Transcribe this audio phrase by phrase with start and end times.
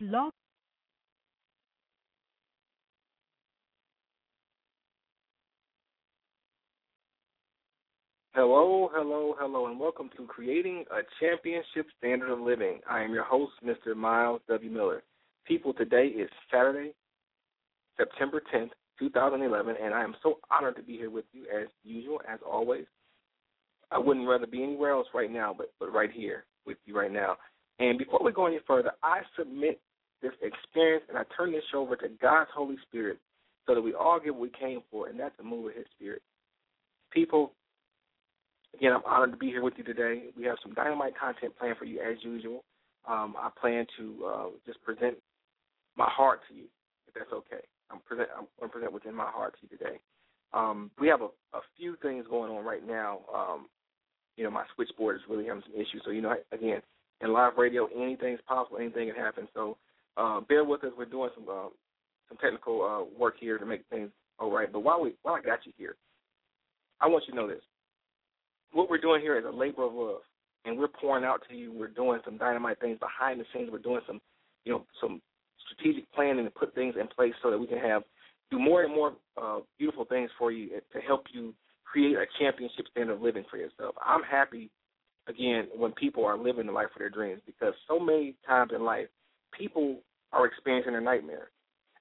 [0.00, 0.32] Blog
[8.32, 12.80] Hello, hello, hello, and welcome to Creating a Championship Standard of Living.
[12.88, 13.94] I am your host, Mr.
[13.94, 14.70] Myles W.
[14.70, 15.02] Miller.
[15.44, 16.94] People, today is Saturday,
[17.98, 22.22] September 10th, 2011, and I am so honored to be here with you as usual,
[22.26, 22.86] as always.
[23.90, 27.12] I wouldn't rather be anywhere else right now, but, but right here with you right
[27.12, 27.36] now.
[27.80, 29.78] And before we go any further, I submit
[30.22, 33.18] this experience and I turn this over to God's Holy Spirit
[33.66, 35.86] so that we all get what we came for, and that's a move of His
[35.96, 36.22] Spirit.
[37.12, 37.52] People,
[38.74, 40.24] Again, I'm honored to be here with you today.
[40.36, 42.64] We have some dynamite content planned for you as usual.
[43.08, 45.16] Um, I plan to uh, just present
[45.96, 46.64] my heart to you,
[47.08, 47.64] if that's okay.
[47.90, 48.28] I'm present.
[48.36, 49.98] I'm going to present within my heart to you today.
[50.52, 53.20] Um, we have a, a, few things going on right now.
[53.34, 53.66] Um,
[54.36, 56.02] you know, my switchboard is really having some issues.
[56.04, 56.82] So you know, again,
[57.20, 58.78] in live radio, anything's possible.
[58.78, 59.48] Anything can happen.
[59.54, 59.76] So
[60.20, 60.92] uh, bear with us.
[60.96, 61.68] We're doing some uh,
[62.28, 64.70] some technical uh, work here to make things all right.
[64.72, 65.96] But while we while I got you here,
[67.00, 67.62] I want you to know this
[68.72, 70.20] what we're doing here is a labor of love,
[70.64, 71.72] and we're pouring out to you.
[71.72, 73.68] We're doing some dynamite things behind the scenes.
[73.70, 74.20] We're doing some,
[74.64, 75.20] you know, some
[75.66, 78.02] strategic planning to put things in place so that we can have
[78.50, 82.86] do more and more uh, beautiful things for you to help you create a championship
[82.90, 83.94] standard of living for yourself.
[84.04, 84.70] I'm happy
[85.28, 88.84] again when people are living the life of their dreams because so many times in
[88.84, 89.06] life
[89.56, 89.98] people
[90.32, 91.50] are experiencing a nightmare,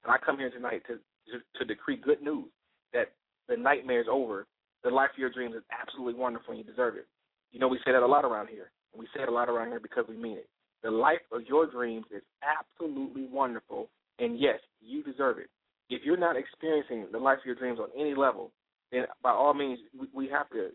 [0.04, 1.00] and I come here tonight to
[1.32, 2.46] to, to decree good news
[2.94, 3.12] that
[3.48, 4.48] the nightmare is over
[4.84, 7.08] the life of your dreams is absolutely wonderful and you deserve it.
[7.52, 8.72] You know, we say that a lot around here.
[8.94, 10.48] And we say it a lot around here because we mean it.
[10.84, 15.50] The life of your dreams is absolutely wonderful, and yes, you deserve it.
[15.90, 18.52] If you're not experiencing the life of your dreams on any level,
[18.92, 20.70] then by all means, we, we have to,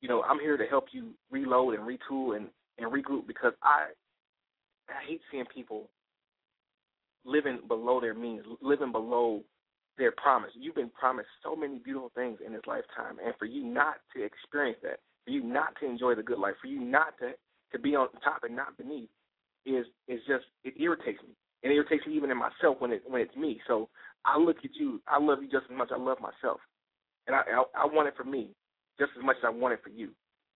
[0.00, 3.90] you know, I'm here to help you reload and retool and, and regroup because I,
[4.88, 5.88] I hate seeing people
[7.24, 9.42] living below their means, living below
[9.98, 10.50] their promise.
[10.54, 14.24] You've been promised so many beautiful things in this lifetime, and for you not to
[14.24, 17.32] experience that, for you not to enjoy the good life, for you not to
[17.72, 19.08] to be on top and not beneath,
[19.66, 21.34] is is just it irritates me.
[21.62, 23.60] And it irritates me even in myself when it when it's me.
[23.66, 23.88] So
[24.24, 25.00] I look at you.
[25.08, 26.60] I love you just as much I love myself,
[27.26, 28.50] and I I, I want it for me
[28.98, 30.10] just as much as I want it for you.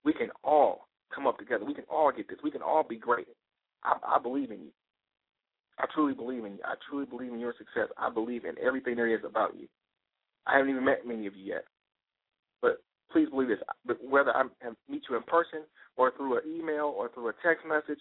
[0.04, 1.64] We can all come up together.
[1.64, 2.38] We can all get this.
[2.42, 3.26] We can all be great.
[3.84, 4.70] I, I believe in you.
[5.78, 6.58] I truly believe in you.
[6.64, 7.88] I truly believe in your success.
[7.96, 9.68] I believe in everything there is about you.
[10.46, 11.64] I haven't even met many of you yet,
[12.62, 13.58] but please believe this.
[14.02, 14.44] Whether I
[14.88, 15.60] meet you in person
[15.96, 18.00] or through an email or through a text message,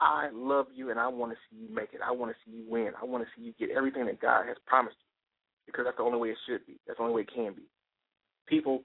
[0.00, 2.00] I love you and I want to see you make it.
[2.04, 2.92] I want to see you win.
[3.00, 5.08] I want to see you get everything that God has promised you
[5.66, 6.78] because that's the only way it should be.
[6.86, 7.62] That's the only way it can be.
[8.46, 8.82] People,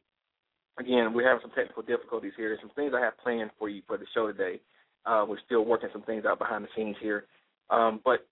[0.79, 2.49] again, we're having some technical difficulties here.
[2.49, 4.59] There's some things I have planned for you for the show today.
[5.05, 7.25] Uh, we're still working some things out behind the scenes here.
[7.69, 8.27] Um, but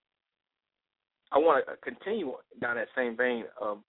[1.32, 3.80] I want to uh, continue down that same vein of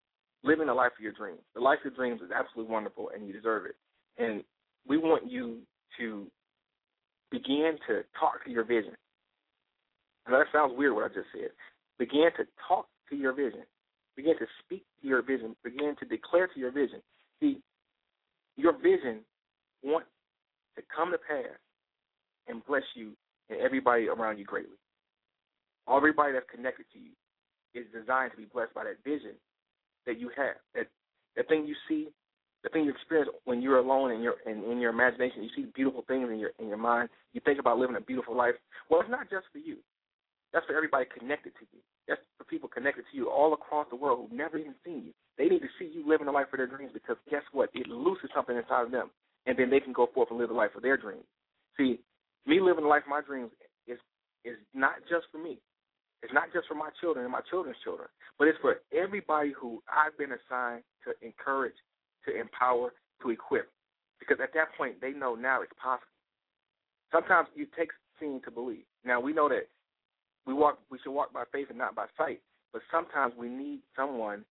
[0.45, 1.41] living the life of your dreams.
[1.55, 3.77] The life of your dreams is absolutely wonderful, and you deserve it.
[4.19, 4.43] And
[4.87, 5.59] we want you
[5.99, 6.27] to
[7.31, 8.95] begin to talk to your vision.
[10.27, 11.51] And that sounds weird what I just said.
[11.99, 13.63] Begin to talk to your vision.
[14.17, 15.57] Begin to speak to your vision.
[15.65, 17.01] Begin to declare to your vision.
[17.41, 17.59] See,
[18.57, 19.21] your vision
[19.83, 20.09] wants
[20.77, 21.59] to come to pass
[22.47, 23.13] and bless you
[23.51, 24.77] and everybody around you greatly.
[25.91, 27.11] Everybody that's connected to you
[27.75, 29.35] is designed to be blessed by that vision
[30.07, 30.57] that you have.
[30.75, 30.87] That
[31.37, 32.09] that thing you see,
[32.63, 35.71] the thing you experience when you're alone in your in, in your imagination, you see
[35.75, 37.09] beautiful things in your in your mind.
[37.33, 38.55] You think about living a beautiful life.
[38.91, 39.77] Well, it's not just for you.
[40.53, 41.81] That's for everybody connected to you.
[42.09, 45.13] That's for people connected to you all across the world who've never even seen you.
[45.39, 47.71] They need to see you living the life of their dreams because guess what?
[47.75, 49.11] It looses something inside of them,
[49.47, 51.25] and then they can go forth and live the life of their dreams.
[51.77, 52.01] See,
[52.47, 53.51] me living the life of my dreams
[53.87, 53.99] is
[54.45, 55.59] is not just for me.
[56.23, 59.83] It's not just for my children and my children's children, but it's for everybody who
[59.91, 61.75] I've been assigned to encourage,
[62.27, 63.71] to empower, to equip.
[64.21, 66.07] Because at that point, they know now it's possible.
[67.11, 68.85] Sometimes it takes seeing to believe.
[69.05, 69.67] Now we know that
[70.47, 72.41] we walk, we should walk by faith and not by sight.
[72.73, 74.45] But sometimes we need someone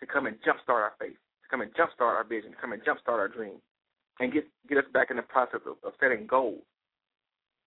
[0.00, 2.82] to come and jumpstart our faith, to come and jumpstart our vision, to come and
[2.82, 3.60] jumpstart our dreams,
[4.20, 6.62] and get get us back in the process of, of setting goals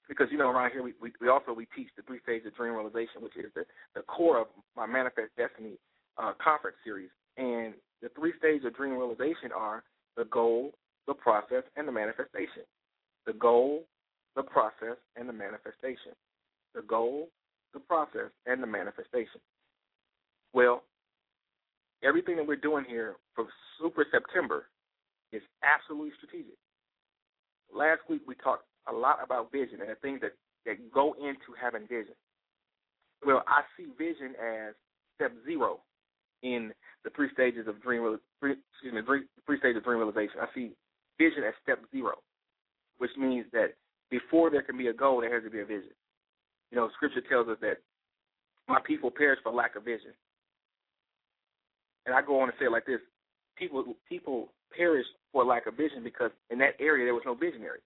[0.08, 2.56] because you know around here we, we, we also we teach the three stages of
[2.56, 3.66] dream realization, which is the,
[3.96, 5.78] the core of my Manifest Destiny
[6.18, 7.10] uh, conference series.
[7.38, 9.84] And the three stages of dream realization are
[10.16, 10.74] the goal,
[11.08, 12.64] the process, and the manifestation.
[13.26, 13.84] The goal,
[14.36, 16.14] the process, and the manifestation.
[16.74, 17.30] The goal,
[17.74, 19.42] the process, and the manifestation.
[20.54, 20.84] Well,
[22.04, 23.46] everything that we're doing here for
[23.80, 24.66] Super September
[25.32, 26.58] is absolutely strategic.
[27.74, 30.34] Last week we talked a lot about vision and the things that,
[30.66, 32.16] that go into having vision.
[33.26, 34.74] well, I see vision as
[35.16, 35.80] step zero
[36.44, 36.72] in
[37.04, 38.18] the three stages of dream.
[38.42, 40.40] Excuse me, three, three stages of dream realization.
[40.42, 40.72] I see
[41.18, 42.14] vision as step zero,
[42.98, 43.74] which means that
[44.10, 45.92] before there can be a goal, there has to be a vision.
[46.72, 47.78] You know, Scripture tells us that
[48.68, 50.12] my people perish for lack of vision.
[52.06, 53.00] And I go on to say it like this:
[53.58, 57.80] people people perish for lack of vision because in that area there was no visionary.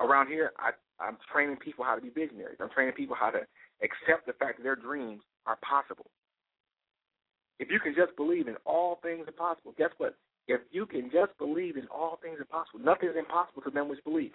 [0.00, 0.70] Around here, I,
[1.02, 2.58] I'm training people how to be visionaries.
[2.60, 3.40] I'm training people how to
[3.82, 6.06] accept the fact that their dreams are possible.
[7.58, 10.16] If you can just believe in all things are possible, guess what?
[10.48, 13.88] If you can just believe in all things are possible, nothing is impossible to them
[13.88, 14.32] which believe.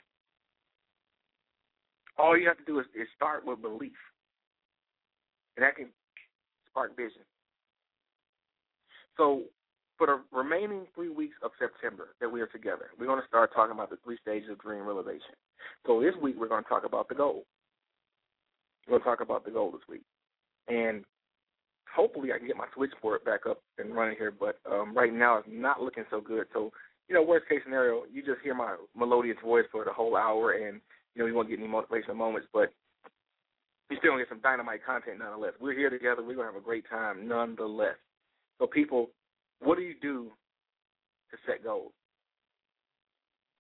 [2.18, 3.98] All you have to do is, is start with belief.
[5.58, 5.88] And that can
[6.70, 7.22] spark vision.
[9.18, 9.44] So
[9.98, 13.52] for the remaining three weeks of September that we are together, we're going to start
[13.54, 15.36] talking about the three stages of dream realization.
[15.86, 17.44] So this week we're going to talk about the goal.
[18.88, 20.04] We're going to talk about the goal this week.
[20.68, 21.04] And
[21.94, 25.38] hopefully I can get my switchboard back up and running here, but um, right now
[25.38, 26.48] it's not looking so good.
[26.54, 26.72] So,
[27.08, 30.54] you know, worst case scenario, you just hear my melodious voice for the whole hour
[30.54, 30.82] and,
[31.14, 32.74] you know, you won't get any motivational moments, but
[33.90, 35.54] you still gonna get some dynamite content nonetheless.
[35.60, 37.96] We're here together, we're gonna have a great time nonetheless.
[38.60, 39.10] So people,
[39.60, 40.32] what do you do
[41.32, 41.92] to set goals?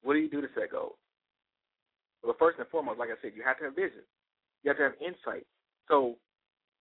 [0.03, 0.95] What do you do to set goals?
[2.23, 4.05] Well, first and foremost, like I said, you have to have vision.
[4.63, 5.45] You have to have insight.
[5.87, 6.17] So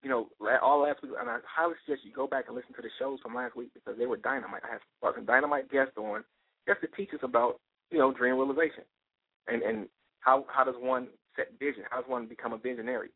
[0.03, 0.29] you know,
[0.63, 3.19] all last week, and I highly suggest you go back and listen to the shows
[3.23, 4.61] from last week because they were dynamite.
[4.63, 6.25] I had some dynamite guests on
[6.69, 7.59] just to teach us about,
[7.91, 8.85] you know, dream realization
[9.49, 9.89] and and
[10.21, 11.85] how how does one set vision?
[11.91, 13.11] How does one become a visionary?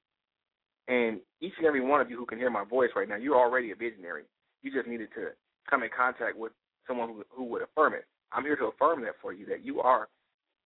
[0.89, 3.37] And each and every one of you who can hear my voice right now, you're
[3.37, 4.25] already a visionary.
[4.62, 5.29] You just needed to
[5.69, 6.53] come in contact with
[6.87, 8.06] someone who, who would affirm it.
[8.32, 10.09] I'm here to affirm that for you that you are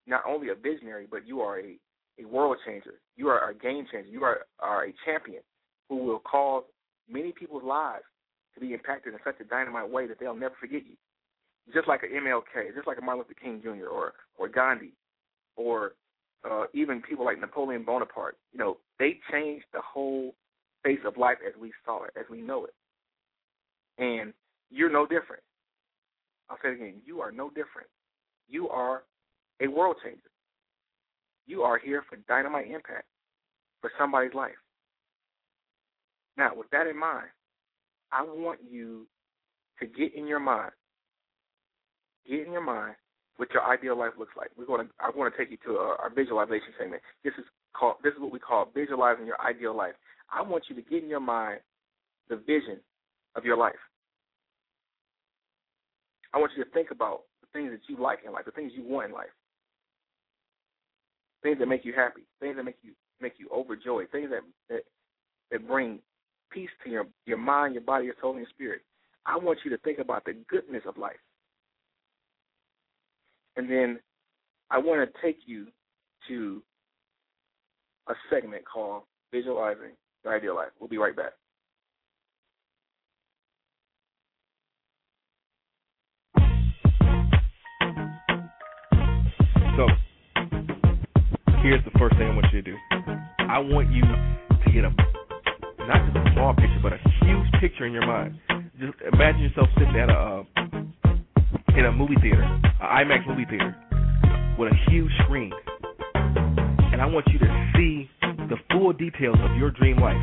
[0.07, 1.77] not only a visionary, but you are a,
[2.19, 2.95] a world changer.
[3.15, 4.09] You are a game changer.
[4.09, 5.41] You are, are a champion
[5.89, 6.63] who will cause
[7.09, 8.03] many people's lives
[8.55, 10.95] to be impacted in such a dynamite way that they'll never forget you.
[11.73, 13.87] Just like an MLK, just like a Martin Luther King Jr.
[13.87, 14.91] or or Gandhi,
[15.55, 15.93] or
[16.49, 18.37] uh, even people like Napoleon Bonaparte.
[18.51, 20.35] You know, they changed the whole
[20.83, 22.73] face of life as we saw it, as we know it.
[23.97, 24.33] And
[24.73, 25.43] you're no different.
[26.49, 26.95] I'll say it again.
[27.05, 27.87] You are no different.
[28.49, 29.03] You are
[29.61, 30.19] a world changer.
[31.45, 33.05] You are here for dynamite impact
[33.81, 34.51] for somebody's life.
[36.37, 37.27] Now, with that in mind,
[38.11, 39.07] I want you
[39.79, 40.71] to get in your mind,
[42.27, 42.95] get in your mind
[43.37, 44.49] what your ideal life looks like.
[44.57, 47.01] We're going to, I want to take you to our, our visualization segment.
[47.23, 49.93] This is called, this is what we call visualizing your ideal life.
[50.31, 51.59] I want you to get in your mind
[52.29, 52.79] the vision
[53.35, 53.73] of your life.
[56.33, 58.71] I want you to think about the things that you like in life, the things
[58.75, 59.33] you want in life,
[61.41, 64.83] things that make you happy, things that make you make you overjoyed, things that that,
[65.51, 65.99] that bring
[66.51, 68.81] peace to your, your mind, your body, your soul, and your spirit.
[69.25, 71.15] I want you to think about the goodness of life.
[73.55, 73.99] And then
[74.69, 75.67] I want to take you
[76.27, 76.61] to
[78.07, 80.69] a segment called Visualizing Your Ideal Life.
[80.79, 81.33] We'll be right back.
[91.63, 92.77] Here's the first thing I want you to do.
[93.39, 94.91] I want you to get a
[95.87, 98.37] not just a small picture, but a huge picture in your mind.
[98.79, 100.43] Just imagine yourself sitting at a uh,
[101.75, 103.75] in a movie theater, an IMAX movie theater,
[104.59, 105.51] with a huge screen,
[106.91, 110.19] and I want you to see the full details of your dream life.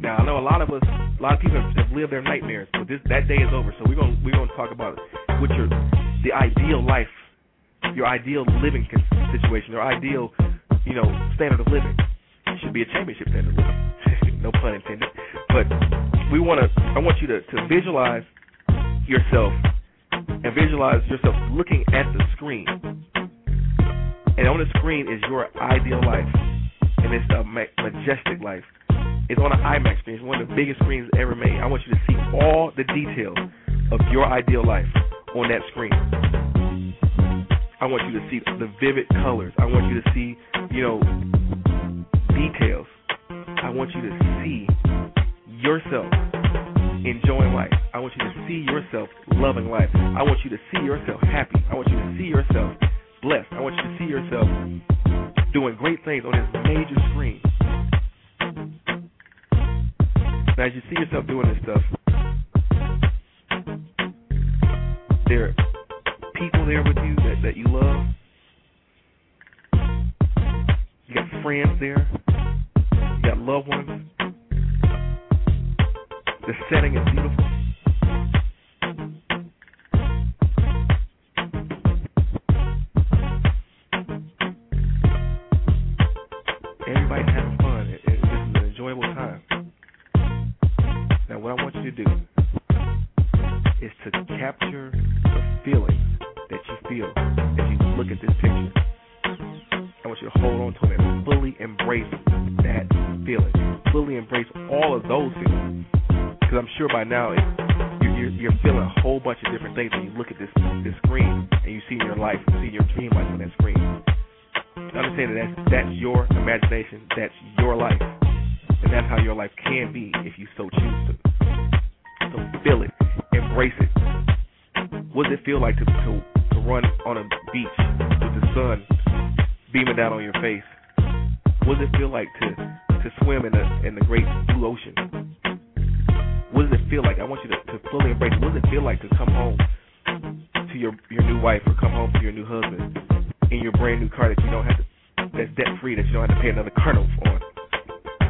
[0.00, 2.68] Now I know a lot of us, a lot of people have lived their nightmares,
[2.72, 3.74] but this that day is over.
[3.78, 4.98] So we're gonna we're gonna talk about
[5.40, 5.68] what your
[6.24, 7.12] the ideal life,
[7.94, 8.88] your ideal living
[9.32, 10.32] situation, your ideal,
[10.86, 11.96] you know, standard of living.
[12.46, 13.96] It should be a championship standard of living
[14.46, 15.08] no pun intended.
[15.48, 15.66] But
[16.32, 16.68] we want to.
[16.94, 18.22] I want you to to visualize
[19.06, 19.52] yourself
[20.12, 22.66] and visualize yourself looking at the screen.
[24.38, 26.28] And on the screen is your ideal life,
[26.98, 28.64] and it's a majestic life.
[29.28, 30.16] It's on an IMAX screen.
[30.16, 31.58] It's one of the biggest screens ever made.
[31.58, 33.38] I want you to see all the details
[33.90, 34.86] of your ideal life
[35.34, 35.92] on that screen.
[37.80, 39.52] I want you to see the vivid colors.
[39.58, 40.36] I want you to see,
[40.70, 41.00] you know,
[42.28, 42.86] details.
[43.62, 44.66] I want you to see
[45.48, 46.12] yourself
[47.04, 47.72] enjoying life.
[47.94, 49.88] I want you to see yourself loving life.
[49.94, 51.64] I want you to see yourself happy.
[51.70, 52.76] I want you to see yourself
[53.22, 53.48] blessed.
[53.52, 54.48] I want you to see yourself
[55.52, 57.40] doing great things on this major screen.
[60.58, 61.82] Now, as you see yourself doing this stuff,
[65.28, 65.54] there are
[66.34, 68.15] people there with you that, that you love.
[71.46, 72.08] friends there,
[72.90, 74.02] you got loved ones.
[76.44, 77.55] The setting is beautiful.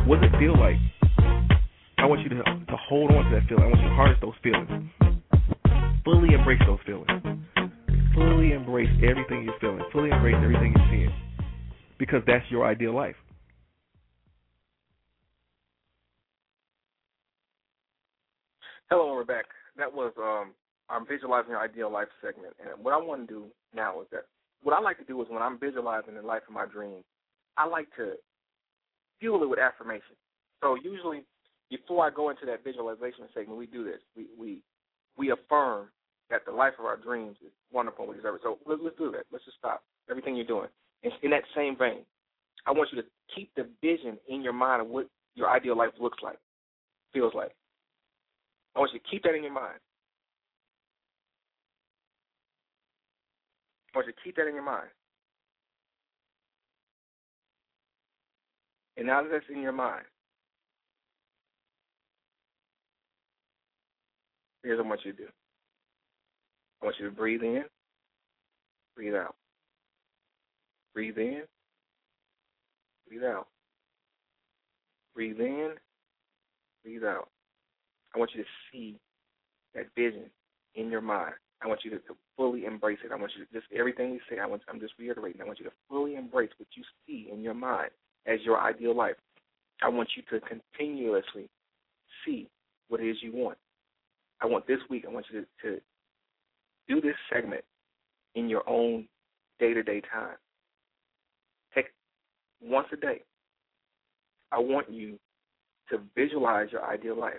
[0.06, 0.76] What does it feel like?
[1.98, 3.64] I want you to to hold on to that feeling.
[3.64, 4.70] I want you to harness those feelings.
[6.04, 7.10] Fully embrace those feelings.
[8.14, 9.82] Fully embrace everything you're feeling.
[9.92, 11.12] Fully embrace everything you're seeing.
[11.98, 13.16] Because that's your ideal life.
[18.88, 19.46] Hello, we're back.
[19.76, 20.52] That was um,
[20.88, 22.54] our visualizing your ideal life segment.
[22.60, 23.44] And what I want to do
[23.74, 24.26] now is that
[24.62, 27.02] what I like to do is when I'm visualizing the life of my dreams,
[27.56, 28.12] I like to
[29.20, 30.16] fuel it with affirmation.
[30.62, 31.24] So usually,
[31.70, 34.00] before I go into that visualization segment, we do this.
[34.16, 34.62] We we
[35.16, 35.88] we affirm
[36.30, 38.40] that the life of our dreams is wonderful and we deserve it.
[38.42, 39.24] So let's, let's do that.
[39.30, 40.68] Let's just stop everything you're doing.
[41.04, 42.04] And in that same vein,
[42.66, 45.90] I want you to keep the vision in your mind of what your ideal life
[46.00, 46.38] looks like,
[47.12, 47.54] feels like.
[48.74, 49.78] I want you to keep that in your mind.
[53.94, 54.88] I want you to keep that in your mind.
[58.96, 60.04] And now that that's in your mind,
[64.62, 65.28] here's what I want you to do.
[66.80, 67.64] I want you to breathe in,
[68.94, 69.34] breathe out.
[70.94, 71.42] Breathe in,
[73.06, 73.48] breathe out.
[75.14, 75.72] Breathe in,
[76.82, 77.28] breathe out.
[78.14, 78.98] I want you to see
[79.74, 80.30] that vision
[80.74, 81.34] in your mind.
[81.62, 83.12] I want you to, to fully embrace it.
[83.12, 84.40] I want you to just everything we say.
[84.40, 85.40] I want I'm just reiterating.
[85.40, 87.90] I want you to fully embrace what you see in your mind
[88.26, 89.16] as your ideal life.
[89.82, 91.48] I want you to continuously
[92.24, 92.48] see
[92.88, 93.58] what it is you want.
[94.40, 95.04] I want this week.
[95.08, 95.80] I want you to, to
[96.88, 97.64] do this segment
[98.34, 99.06] in your own
[99.58, 100.36] day to day time.
[101.74, 101.86] Take
[102.60, 103.22] once a day.
[104.52, 105.18] I want you
[105.90, 107.34] to visualize your ideal life.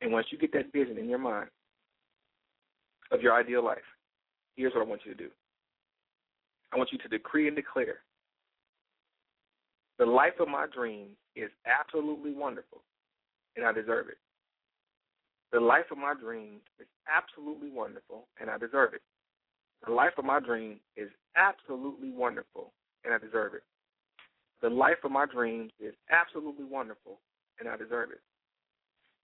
[0.00, 1.48] And once you get that vision in your mind
[3.10, 3.78] of your ideal life,
[4.56, 5.30] here's what I want you to do.
[6.72, 7.98] I want you to decree and declare
[10.00, 12.80] the life of my dreams is absolutely wonderful,
[13.54, 14.16] and I deserve it.
[15.52, 19.02] The life of my dreams is absolutely wonderful, and I deserve it.
[19.86, 22.72] The life of my dreams is absolutely wonderful,
[23.04, 23.62] and I deserve it.
[24.62, 27.18] The life of my dreams is absolutely wonderful,
[27.58, 28.20] and I deserve it.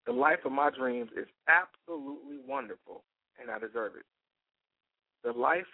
[0.05, 3.03] The life of my dreams is absolutely wonderful,
[3.41, 4.05] and I deserve it.
[5.25, 5.73] The life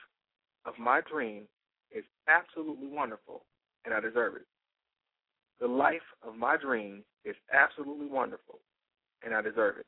[0.64, 1.48] of my dreams
[1.90, 3.42] is absolutely wonderful,
[3.84, 4.46] and I deserve it.
[5.62, 8.58] The life of my dreams is absolutely wonderful,
[9.24, 9.86] and I deserve it.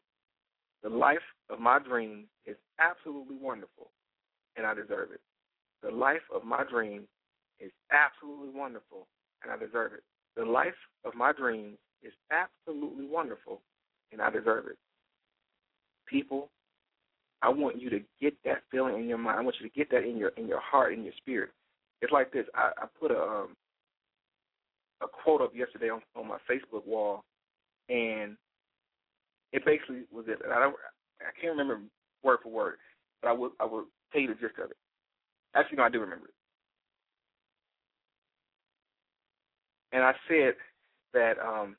[0.85, 3.91] The life of my dreams is absolutely wonderful,
[4.57, 5.21] and I deserve it.
[5.83, 7.09] The life of my dreams
[7.59, 9.09] is absolutely wonderful,
[9.43, 10.05] and I deserve it.
[10.37, 13.61] The life of my dreams is absolutely wonderful,
[14.13, 14.79] and I deserve it.
[16.07, 16.51] People,
[17.43, 19.41] I want you to get that feeling in your mind.
[19.41, 21.51] I want you to get that in your in your heart, in your spirit.
[22.01, 22.47] It's like this.
[22.55, 23.57] I, I put a um,
[25.05, 27.25] a quote up yesterday on, on my Facebook wall,
[27.89, 28.37] and
[29.53, 30.39] it basically was it.
[30.45, 30.75] I don't,
[31.21, 31.81] I can't remember
[32.23, 32.77] word for word,
[33.23, 34.77] but I will I will tell you the gist of it.
[35.55, 36.35] Actually, no, I do remember it.
[39.93, 40.55] And I said
[41.13, 41.77] that um,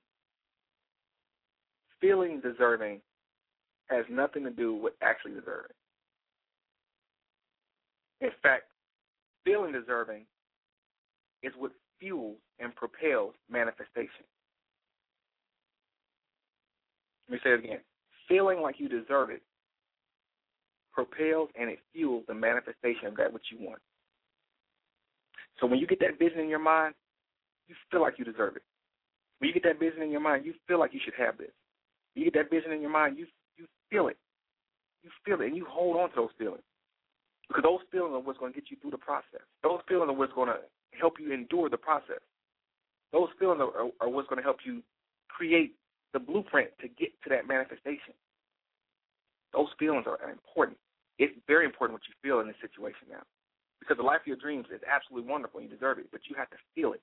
[1.99, 3.01] feeling deserving
[3.87, 5.75] has nothing to do with actually deserving.
[8.21, 8.63] In fact,
[9.43, 10.25] feeling deserving
[11.43, 14.25] is what fuels and propels manifestation.
[17.27, 17.79] Let me say it again.
[18.27, 19.41] Feeling like you deserve it
[20.95, 23.81] propels and it fuels the manifestation of that which you want.
[25.59, 26.95] So when you get that vision in your mind,
[27.67, 28.63] you feel like you deserve it.
[29.39, 31.51] When you get that vision in your mind, you feel like you should have this.
[32.15, 34.17] You get that vision in your mind, you you feel it.
[35.03, 36.63] You feel it and you hold on to those feelings.
[37.47, 39.45] Because those feelings are what's going to get you through the process.
[39.61, 40.59] Those feelings are what's going to
[40.99, 42.21] help you endure the process.
[43.13, 44.81] Those feelings are, are, are what's going to help you
[45.29, 45.75] create
[46.13, 48.15] the blueprint to get to that manifestation.
[49.53, 50.77] Those feelings are important.
[51.19, 53.23] It's very important what you feel in this situation now.
[53.79, 56.35] Because the life of your dreams is absolutely wonderful and you deserve it, but you
[56.35, 57.01] have to feel it.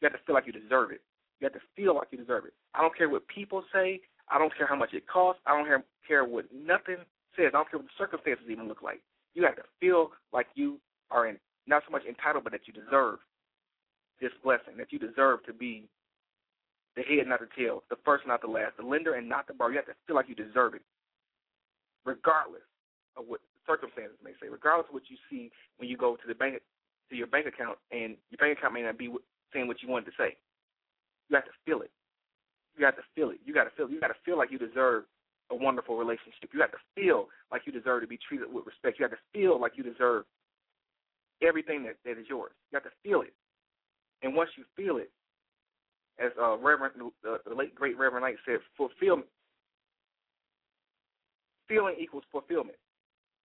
[0.00, 1.02] You have to feel like you deserve it.
[1.38, 2.54] You have to feel like you deserve it.
[2.74, 4.00] I don't care what people say.
[4.30, 5.42] I don't care how much it costs.
[5.46, 7.02] I don't care what nothing
[7.36, 7.50] says.
[7.54, 9.02] I don't care what the circumstances even look like.
[9.34, 10.78] You have to feel like you
[11.10, 13.18] are in not so much entitled, but that you deserve
[14.20, 15.88] this blessing, that you deserve to be
[16.96, 19.54] the head, not the tail, the first, not the last, the lender and not the
[19.54, 19.72] borrower.
[19.72, 20.82] You have to feel like you deserve it,
[22.04, 22.62] regardless
[23.16, 26.34] of what circumstances may say, regardless of what you see when you go to the
[26.34, 26.60] bank
[27.10, 29.12] to your bank account and your bank account may not be
[29.52, 30.36] saying what you wanted to say.
[31.28, 31.90] You have to feel it.
[32.76, 33.38] You have to feel it.
[33.44, 33.88] You got to feel.
[33.88, 35.04] You got to feel like you deserve
[35.52, 36.50] a wonderful relationship.
[36.52, 38.98] You have to feel like you deserve to be treated with respect.
[38.98, 40.24] You have to feel like you deserve
[41.46, 42.52] everything that, that is yours.
[42.72, 43.34] You have to feel it.
[44.22, 45.10] And once you feel it,
[46.18, 46.94] as uh, Reverend,
[47.28, 49.28] uh, the late great Reverend Ike said, fulfillment.
[51.68, 52.78] Feeling equals fulfillment.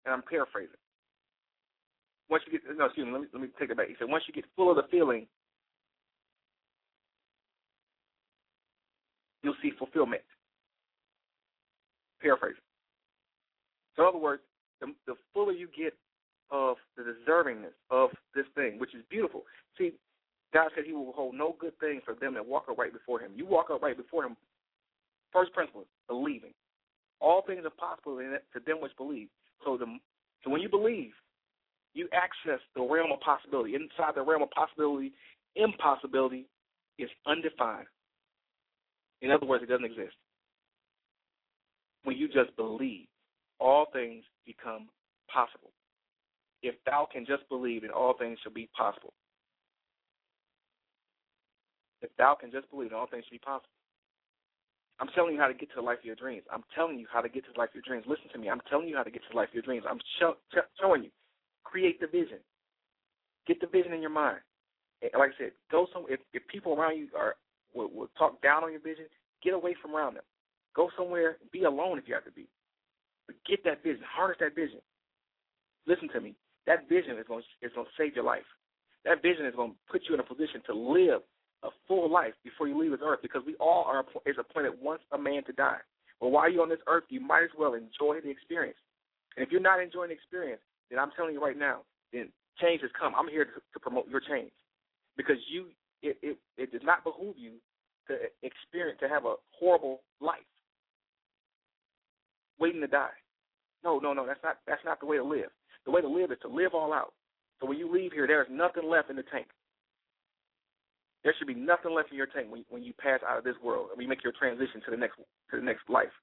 [0.04, 0.76] And I'm paraphrasing.
[2.30, 3.88] Once you get no, excuse me, let me let me take it back.
[3.88, 5.26] He said once you get full of the feeling,
[9.42, 10.20] you'll see fulfillment.
[12.20, 12.62] Paraphrasing.
[13.96, 14.42] So in other words,
[14.80, 15.94] the, the fuller you get
[16.50, 19.42] of the deservingness of this thing, which is beautiful.
[19.76, 19.92] See,
[20.52, 23.32] God said He will hold no good thing for them that walk upright before Him.
[23.34, 24.36] You walk upright before Him.
[25.32, 26.54] First principle, believing.
[27.20, 29.28] All things are possible to them which believe.
[29.64, 29.86] So the
[30.44, 31.10] so when you believe,
[31.94, 33.74] you access the realm of possibility.
[33.74, 35.12] Inside the realm of possibility,
[35.56, 36.46] impossibility
[36.98, 37.86] is undefined.
[39.20, 40.14] In other words, it doesn't exist.
[42.08, 43.04] When you just believe,
[43.60, 44.88] all things become
[45.30, 45.68] possible.
[46.62, 49.12] If thou can just believe, then all things shall be possible.
[52.00, 53.68] If thou can just believe, then all things shall be possible.
[54.98, 56.44] I'm telling you how to get to the life of your dreams.
[56.50, 58.06] I'm telling you how to get to the life of your dreams.
[58.08, 58.48] Listen to me.
[58.48, 59.84] I'm telling you how to get to the life of your dreams.
[59.84, 60.36] I'm show,
[60.80, 61.10] showing you.
[61.64, 62.38] Create the vision.
[63.46, 64.40] Get the vision in your mind.
[65.02, 66.06] And like I said, go some.
[66.08, 67.34] If, if people around you are
[67.74, 69.04] will, will talk down on your vision,
[69.44, 70.24] get away from around them.
[70.78, 71.38] Go somewhere.
[71.52, 72.46] Be alone if you have to be.
[73.26, 74.04] But get that vision.
[74.06, 74.78] Harness that vision.
[75.88, 76.36] Listen to me.
[76.70, 78.46] That vision is going is going to save your life.
[79.04, 81.26] That vision is going to put you in a position to live
[81.64, 85.02] a full life before you leave this earth because we all are is appointed once
[85.10, 85.82] a man to die.
[86.20, 88.78] But while you're on this earth, you might as well enjoy the experience.
[89.36, 92.28] And if you're not enjoying the experience, then I'm telling you right now, then
[92.62, 93.14] change has come.
[93.18, 94.52] I'm here to, to promote your change
[95.16, 97.58] because you it, it it does not behoove you
[98.06, 98.14] to
[98.46, 100.47] experience to have a horrible life
[102.58, 103.16] waiting to die.
[103.84, 104.26] No, no, no.
[104.26, 105.50] That's not that's not the way to live.
[105.84, 107.12] The way to live is to live all out.
[107.60, 109.46] So when you leave here, there is nothing left in the tank.
[111.24, 113.56] There should be nothing left in your tank when when you pass out of this
[113.62, 116.14] world and you make your transition to the next to the next life.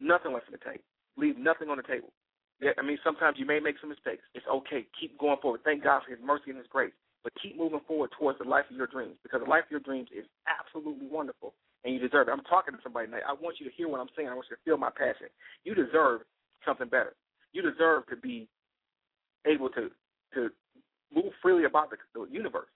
[0.00, 0.80] Nothing left in the tank.
[1.16, 2.12] Leave nothing on the table.
[2.60, 4.22] Yeah, I mean, sometimes you may make some mistakes.
[4.34, 4.86] It's okay.
[5.00, 5.60] Keep going forward.
[5.64, 6.92] Thank God for His mercy and His grace.
[7.24, 9.80] But keep moving forward towards the life of your dreams because the life of your
[9.80, 11.52] dreams is absolutely wonderful
[11.84, 12.32] and you deserve it.
[12.32, 13.22] I'm talking to somebody tonight.
[13.26, 14.28] I want you to hear what I'm saying.
[14.28, 15.28] I want you to feel my passion.
[15.64, 16.22] You deserve
[16.66, 17.14] something better.
[17.52, 18.48] You deserve to be
[19.46, 19.90] able to
[20.34, 20.50] to
[21.14, 22.70] move freely about the, the universe.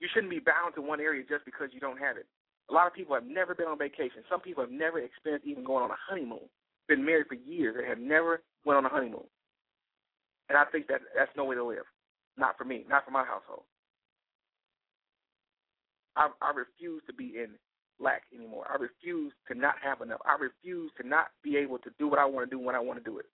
[0.00, 2.26] You shouldn't be bound to one area just because you don't have it.
[2.70, 4.22] A lot of people have never been on vacation.
[4.30, 6.46] Some people have never experienced even going on a honeymoon.
[6.86, 9.26] Been married for years and have never went on a honeymoon.
[10.48, 11.84] And I think that that's no way to live.
[12.36, 12.84] Not for me.
[12.88, 13.64] Not for my household.
[16.16, 17.50] I, I refuse to be in
[18.00, 18.66] lack anymore.
[18.68, 20.20] I refuse to not have enough.
[20.24, 22.80] I refuse to not be able to do what I want to do when I
[22.80, 23.26] want to do it.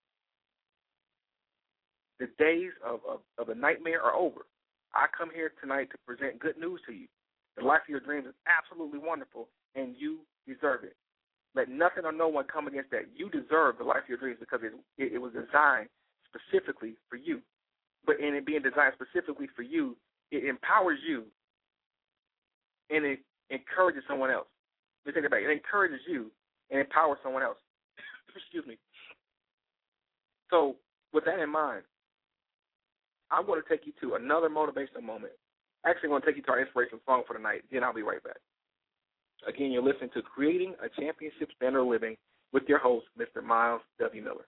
[2.21, 4.47] The days of, of, of the nightmare are over.
[4.95, 7.07] I come here tonight to present good news to you.
[7.57, 10.97] The life of your dreams is absolutely wonderful, and you deserve it.
[11.55, 13.07] Let nothing or no one come against that.
[13.15, 15.89] You deserve the life of your dreams because it, it, it was designed
[16.27, 17.41] specifically for you.
[18.07, 19.97] But in it being designed specifically for you,
[20.31, 21.25] it empowers you
[22.91, 24.47] and it encourages someone else.
[25.05, 25.43] Let me take it back.
[25.43, 26.31] It encourages you
[26.71, 27.59] and empowers someone else.
[28.37, 28.79] Excuse me.
[30.51, 30.77] So,
[31.13, 31.83] with that in mind,
[33.31, 35.33] I'm going to take you to another motivational moment.
[35.85, 37.63] Actually, I'm going to take you to our inspirational song for the night.
[37.71, 38.39] Then I'll be right back.
[39.47, 42.17] Again, you're listening to Creating a Championship Standard of Living
[42.53, 43.45] with your host, Mr.
[43.45, 44.23] Myles W.
[44.23, 44.47] Miller.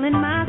[0.00, 0.47] Mary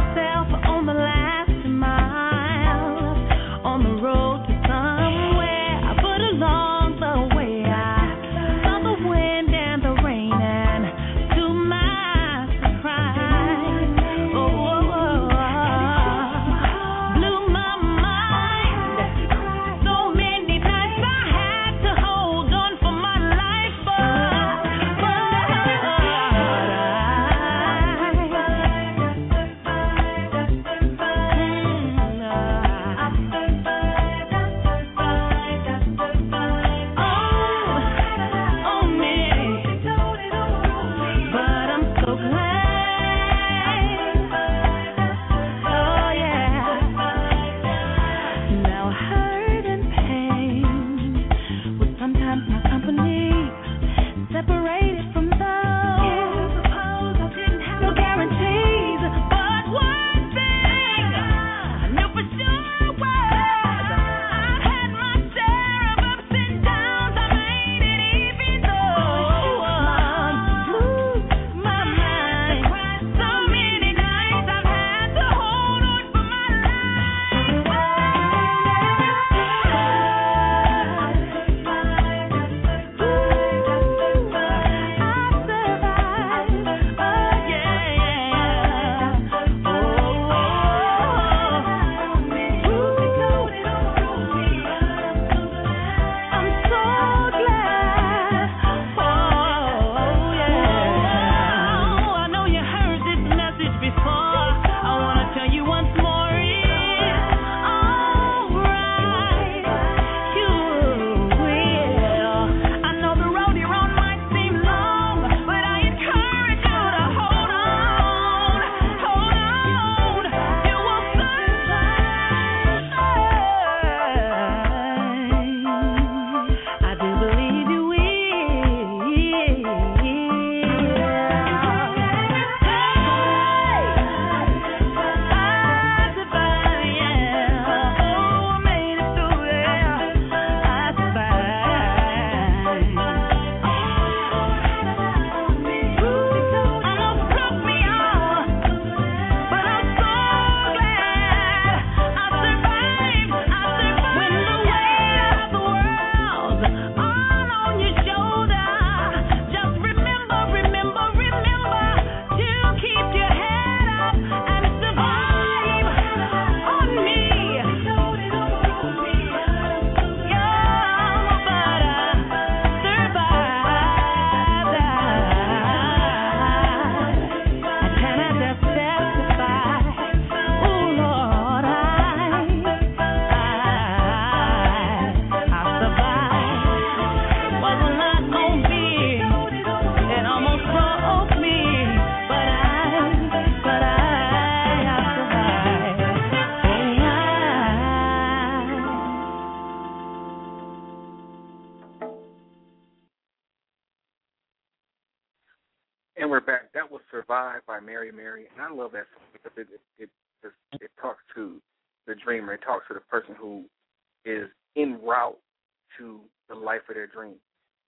[216.70, 217.36] life of their dream.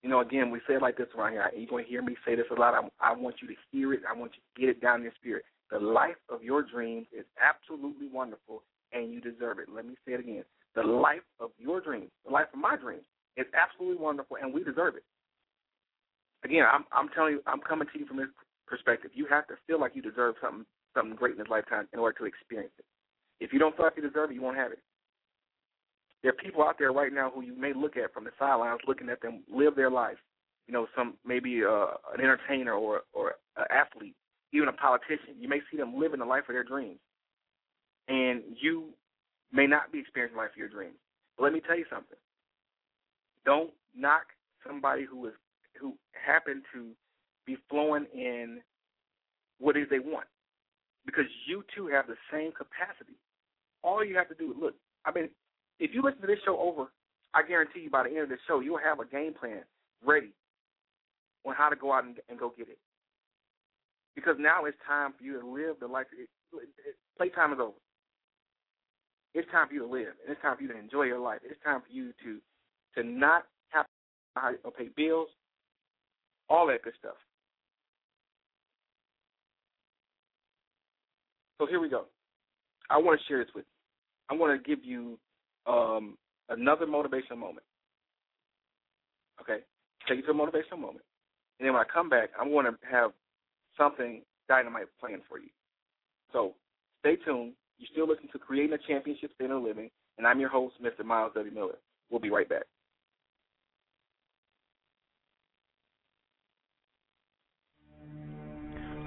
[0.02, 1.46] You know, again, we say it like this around here.
[1.56, 2.74] You're going to hear me say this a lot.
[2.74, 4.02] I, I want you to hear it.
[4.10, 5.46] I want you to get it down in your spirit.
[5.70, 9.68] The life of your dreams is absolutely wonderful, and you deserve it.
[9.74, 10.44] Let me say it again.
[10.74, 13.06] The life of your dreams, the life of my dreams,
[13.38, 15.04] is absolutely wonderful, and we deserve it.
[16.44, 18.28] Again, I'm, I'm telling you, I'm coming to you from this
[18.66, 19.12] perspective.
[19.14, 20.66] You have to feel like you deserve something
[20.96, 22.86] something great in this lifetime in order to experience it.
[23.40, 24.80] If you don't feel like you deserve it, you won't have it.
[26.22, 28.82] There are people out there right now who you may look at from the sidelines,
[28.88, 30.18] looking at them live their life.
[30.68, 34.16] You know, some maybe uh, an entertainer or or an athlete,
[34.54, 35.36] even a politician.
[35.40, 37.00] You may see them living the life of their dreams,
[38.08, 38.90] and you
[39.52, 40.96] may not be experiencing life of your dreams.
[41.38, 42.18] But let me tell you something.
[43.44, 44.28] Don't knock
[44.66, 45.34] somebody who is
[45.80, 46.92] who happened to
[47.46, 48.62] be flowing in
[49.60, 50.28] what it is they want.
[51.06, 53.18] Because you too have the same capacity.
[53.84, 55.30] All you have to do is look, I mean,
[55.82, 56.92] if you listen to this show over,
[57.34, 59.64] I guarantee you by the end of the show, you'll have a game plan
[60.06, 60.32] ready
[61.44, 62.78] on how to go out and, and go get it.
[64.16, 66.06] Because now it's time for you to live the life.
[67.18, 67.74] Playtime is over.
[69.34, 71.40] It's time for you to live, and it's time for you to enjoy your life.
[71.44, 72.38] It's time for you to
[72.96, 73.86] to not have
[74.36, 75.30] to pay bills,
[76.50, 77.16] all that good stuff.
[81.60, 82.06] So here we go.
[82.90, 84.36] I want to share this with you.
[84.36, 85.18] I want to give you
[85.68, 86.18] um,
[86.50, 87.66] another motivational moment.
[89.42, 89.60] Okay?
[90.08, 91.06] Take you to a motivational moment.
[91.60, 93.12] And then when I come back, I'm going to have
[93.78, 95.50] something dynamite planned for you.
[96.34, 96.54] So
[97.00, 97.54] stay tuned.
[97.78, 101.04] You're still listening to Creating a Championship Standard of Living, and I'm your host, Mr.
[101.04, 101.52] Myles W.
[101.52, 101.78] Miller.
[102.10, 102.64] We'll be right back.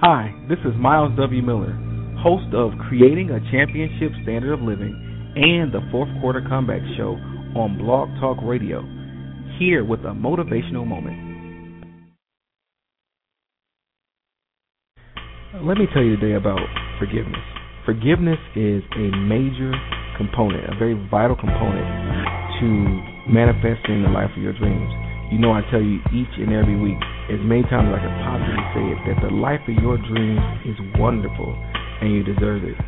[0.00, 1.40] Hi, this is Myles W.
[1.40, 1.72] Miller,
[2.18, 7.18] host of Creating a Championship Standard of Living and the Fourth Quarter Comeback Show
[7.58, 8.82] on Blog Talk Radio,
[9.58, 11.18] here with a motivational moment.
[15.62, 16.62] Let me tell you today about
[16.98, 17.42] forgiveness.
[17.84, 19.74] Forgiveness is a major
[20.16, 21.86] component, a very vital component
[22.62, 22.66] to
[23.26, 24.90] manifesting the life of your dreams.
[25.32, 26.98] You know, I tell you each and every week,
[27.30, 30.42] as many times as I can possibly say it, that the life of your dreams
[30.62, 31.50] is wonderful
[32.02, 32.78] and you deserve it.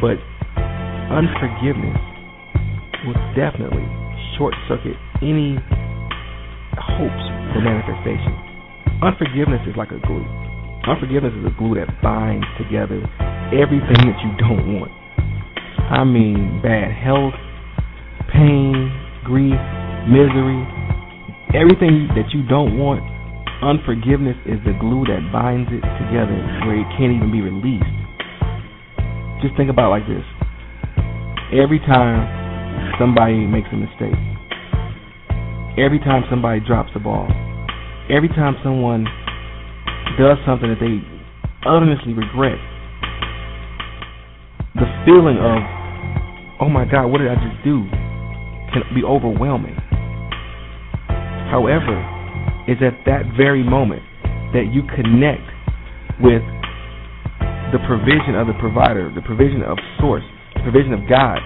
[0.00, 0.20] But
[1.10, 1.98] unforgiveness
[3.02, 3.82] will definitely
[4.38, 5.58] short circuit any
[6.78, 8.30] hopes for manifestation.
[9.02, 10.24] Unforgiveness is like a glue.
[10.86, 13.02] Unforgiveness is a glue that binds together
[13.50, 14.92] everything that you don't want.
[15.90, 17.34] I mean, bad health,
[18.30, 18.88] pain,
[19.26, 19.58] grief,
[20.06, 20.62] misery,
[21.58, 23.02] everything that you don't want.
[23.60, 27.84] Unforgiveness is the glue that binds it together where it can't even be released.
[29.42, 30.24] Just think about like this.
[31.50, 34.14] Every time somebody makes a mistake,
[35.74, 37.26] every time somebody drops the ball,
[38.06, 39.02] every time someone
[40.14, 41.02] does something that they
[41.66, 42.54] honestly regret,
[44.78, 45.58] the feeling of,
[46.62, 47.82] oh my God, what did I just do,
[48.70, 49.74] can be overwhelming.
[51.50, 51.98] However,
[52.70, 54.02] it's at that very moment
[54.54, 55.42] that you connect
[56.22, 56.46] with
[57.74, 60.22] the provision of the provider, the provision of source,
[60.62, 61.38] provision of God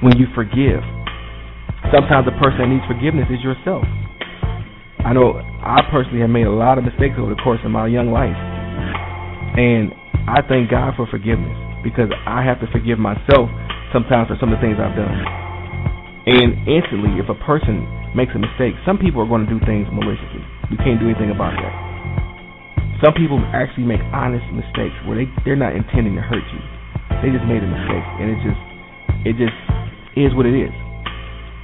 [0.00, 0.82] when you forgive.
[1.90, 3.84] Sometimes the person that needs forgiveness is yourself.
[5.02, 7.86] I know I personally have made a lot of mistakes over the course of my
[7.90, 8.38] young life.
[9.58, 9.90] And
[10.30, 13.50] I thank God for forgiveness because I have to forgive myself
[13.90, 15.18] sometimes for some of the things I've done.
[16.24, 17.82] And instantly, if a person
[18.14, 20.42] makes a mistake, some people are going to do things maliciously.
[20.70, 21.74] You can't do anything about that.
[23.02, 26.62] Some people actually make honest mistakes where they they're not intending to hurt you.
[27.22, 28.62] They just made a mistake, and it just
[29.24, 29.54] it just
[30.18, 30.74] is what it is.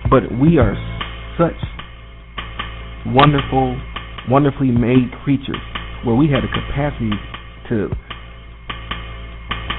[0.09, 0.79] But we are
[1.37, 1.59] such
[3.07, 3.75] wonderful,
[4.31, 5.61] wonderfully made creatures
[6.05, 7.11] where we have the capacity
[7.69, 7.91] to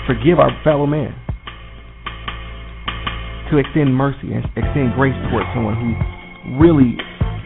[0.06, 1.16] forgive our fellow man,
[3.52, 6.98] to extend mercy and extend grace towards someone who really,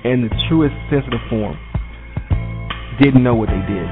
[0.09, 1.55] in the truest sense of the form,
[3.01, 3.87] didn't know what they did,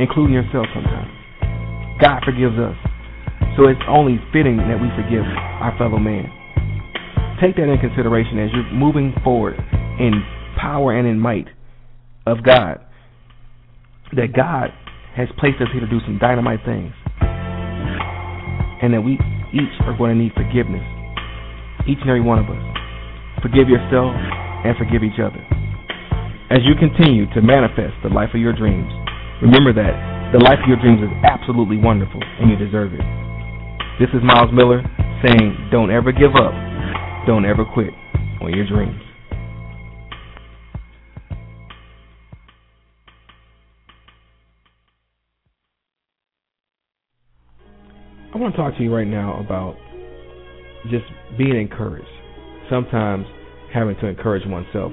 [0.00, 1.10] including yourself sometimes.
[2.00, 2.91] God forgives us.
[3.56, 5.24] So it's only fitting that we forgive
[5.60, 6.24] our fellow man.
[7.40, 9.58] Take that in consideration as you're moving forward
[10.00, 10.24] in
[10.56, 11.48] power and in might
[12.24, 12.80] of God.
[14.16, 14.72] That God
[15.16, 16.92] has placed us here to do some dynamite things.
[18.80, 19.20] And that we
[19.52, 20.84] each are going to need forgiveness.
[21.84, 22.62] Each and every one of us.
[23.42, 24.14] Forgive yourself
[24.64, 25.42] and forgive each other.
[26.48, 28.88] As you continue to manifest the life of your dreams,
[29.42, 29.92] remember that
[30.32, 33.04] the life of your dreams is absolutely wonderful and you deserve it.
[34.00, 34.82] This is Myles Miller
[35.22, 36.52] saying, don't ever give up,
[37.26, 37.90] don't ever quit
[38.40, 39.00] on your dreams.
[48.34, 49.76] I want to talk to you right now about
[50.90, 51.04] just
[51.36, 52.06] being encouraged.
[52.70, 53.26] Sometimes
[53.74, 54.90] having to encourage oneself.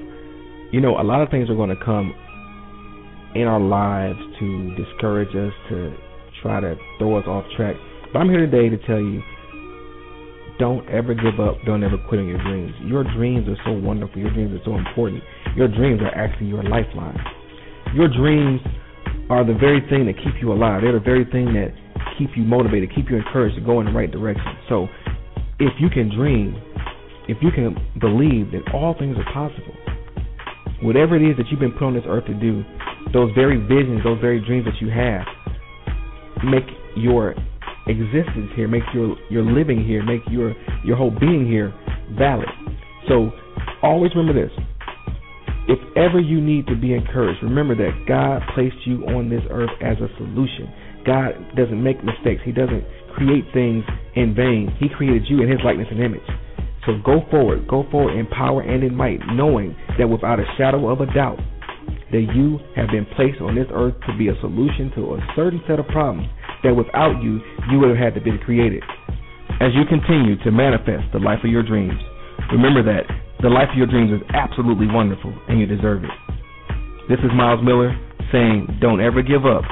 [0.72, 2.14] You know, a lot of things are going to come
[3.34, 5.96] in our lives to discourage us, to
[6.42, 7.76] try to throw us off track.
[8.12, 9.22] But I'm here today to tell you
[10.58, 11.56] don't ever give up.
[11.64, 12.74] Don't ever quit on your dreams.
[12.84, 14.18] Your dreams are so wonderful.
[14.18, 15.22] Your dreams are so important.
[15.56, 17.16] Your dreams are actually your lifeline.
[17.94, 18.60] Your dreams
[19.30, 20.82] are the very thing that keep you alive.
[20.82, 21.72] They're the very thing that
[22.18, 24.52] keep you motivated, keep you encouraged to go in the right direction.
[24.68, 24.86] So
[25.58, 26.60] if you can dream,
[27.28, 29.74] if you can believe that all things are possible,
[30.82, 32.64] whatever it is that you've been put on this earth to do,
[33.14, 35.24] those very visions, those very dreams that you have,
[36.44, 37.34] make your
[37.86, 41.72] existence here, make your your living here, make your your whole being here
[42.18, 42.48] valid.
[43.08, 43.30] So
[43.82, 44.52] always remember this.
[45.68, 49.70] If ever you need to be encouraged, remember that God placed you on this earth
[49.82, 50.72] as a solution.
[51.06, 52.42] God doesn't make mistakes.
[52.44, 53.84] He doesn't create things
[54.16, 54.74] in vain.
[54.80, 56.26] He created you in His likeness and image.
[56.86, 60.88] So go forward, go forward in power and in might, knowing that without a shadow
[60.88, 61.38] of a doubt,
[62.10, 65.62] that you have been placed on this earth to be a solution to a certain
[65.68, 66.28] set of problems
[66.62, 68.82] that without you, you would have had to be created.
[69.60, 72.00] As you continue to manifest the life of your dreams,
[72.52, 73.04] remember that
[73.42, 76.10] the life of your dreams is absolutely wonderful and you deserve it.
[77.08, 77.92] This is Myles Miller
[78.32, 79.64] saying, don't ever give up,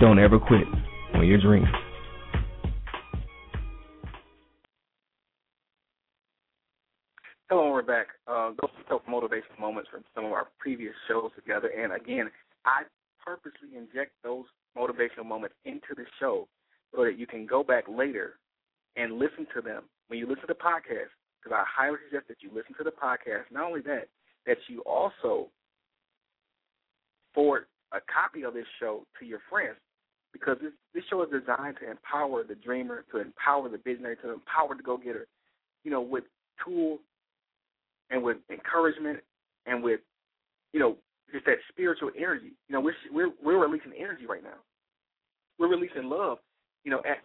[0.00, 0.66] don't ever quit
[1.14, 1.68] on your dreams.
[7.48, 8.08] Hello, we're back.
[8.26, 11.68] Uh, those self motivational moments from some of our previous shows together.
[11.68, 12.30] And again,
[12.64, 12.82] I
[13.24, 16.48] purposely inject those motivational moments into the show
[16.94, 18.38] so that you can go back later
[18.96, 19.84] and listen to them.
[20.08, 21.10] When you listen to the podcast,
[21.44, 23.44] because I highly suggest that you listen to the podcast.
[23.52, 24.08] Not only that,
[24.46, 25.48] that you also
[27.34, 29.76] forward a copy of this show to your friends
[30.32, 34.32] because this, this show is designed to empower the dreamer, to empower the visionary, to
[34.32, 35.26] empower the go-getter,
[35.84, 36.24] you know, with
[36.64, 37.00] tools
[38.10, 39.20] and with encouragement
[39.66, 40.00] and with,
[40.72, 40.96] you know,
[41.34, 42.52] just that spiritual energy.
[42.68, 44.62] You know, we're we're we're releasing energy right now.
[45.58, 46.38] We're releasing love,
[46.84, 47.18] you know, at,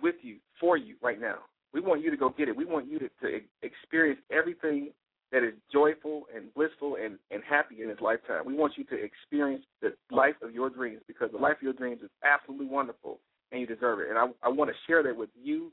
[0.00, 1.38] with you, for you right now.
[1.74, 2.56] We want you to go get it.
[2.56, 4.90] We want you to, to experience everything
[5.32, 8.44] that is joyful and blissful and, and happy in this lifetime.
[8.46, 11.72] We want you to experience the life of your dreams because the life of your
[11.72, 13.20] dreams is absolutely wonderful
[13.52, 14.08] and you deserve it.
[14.08, 15.72] And I, I want to share that with you,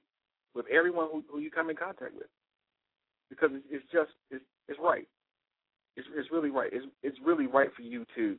[0.53, 2.27] with everyone who, who you come in contact with,
[3.29, 5.07] because it's, it's just it's, it's right.
[5.97, 6.69] It's, it's really right.
[6.71, 8.37] It's, it's really right for you to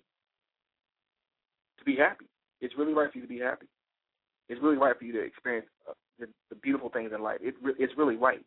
[1.78, 2.24] to be happy.
[2.60, 3.66] It's really right for you to be happy.
[4.48, 7.38] It's really right for you to experience uh, the, the beautiful things in life.
[7.40, 8.44] It, it's really right.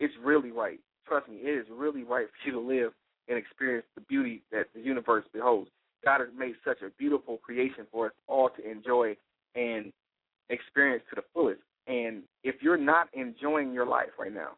[0.00, 0.78] It's really right.
[1.06, 2.92] Trust me, it is really right for you to live
[3.28, 5.70] and experience the beauty that the universe beholds.
[6.04, 9.16] God has made such a beautiful creation for us all to enjoy
[9.54, 9.92] and
[10.50, 11.60] experience to the fullest.
[11.86, 14.50] And if you're not enjoying your life right now,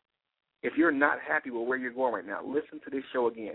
[0.67, 3.55] if you're not happy with where you're going right now, listen to this show again.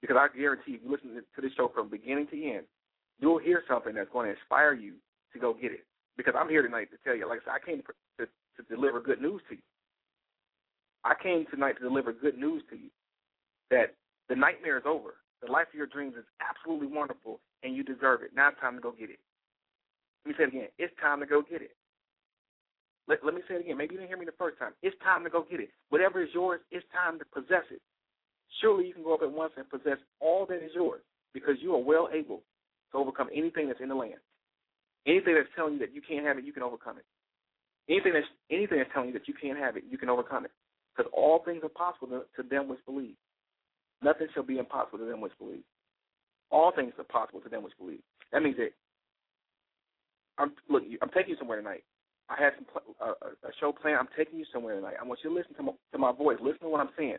[0.00, 2.64] Because I guarantee if you listen to this show from beginning to end,
[3.18, 4.94] you'll hear something that's going to inspire you
[5.32, 5.84] to go get it.
[6.16, 8.74] Because I'm here tonight to tell you, like I said, I came to, to, to
[8.74, 9.62] deliver good news to you.
[11.02, 12.90] I came tonight to deliver good news to you
[13.70, 13.96] that
[14.28, 15.18] the nightmare is over.
[15.42, 18.30] The life of your dreams is absolutely wonderful, and you deserve it.
[18.34, 19.18] Now it's time to go get it.
[20.24, 20.68] Let me say it again.
[20.78, 21.74] It's time to go get it.
[23.08, 23.76] Let, let me say it again.
[23.76, 24.72] Maybe you didn't hear me the first time.
[24.82, 25.70] It's time to go get it.
[25.88, 27.80] Whatever is yours, it's time to possess it.
[28.60, 31.00] Surely you can go up at once and possess all that is yours
[31.32, 32.42] because you are well able
[32.92, 34.20] to overcome anything that's in the land.
[35.06, 37.04] Anything that's telling you that you can't have it, you can overcome it.
[37.88, 40.50] Anything that's anything that's telling you that you can't have it, you can overcome it.
[40.94, 43.14] Because all things are possible to, to them which believe.
[44.02, 45.64] Nothing shall be impossible to them which believe.
[46.50, 48.00] All things are possible to them which believe.
[48.32, 48.72] That means that
[50.36, 50.82] I'm look.
[51.00, 51.84] I'm taking you somewhere tonight.
[52.30, 52.66] I had some
[53.00, 53.98] uh, a show planned.
[53.98, 54.94] I'm taking you somewhere tonight.
[55.00, 56.36] I want you to listen to my, to my voice.
[56.42, 57.16] Listen to what I'm saying.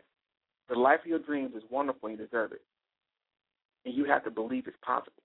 [0.68, 2.62] The life of your dreams is wonderful and you deserve it.
[3.84, 5.22] And you have to believe it's possible.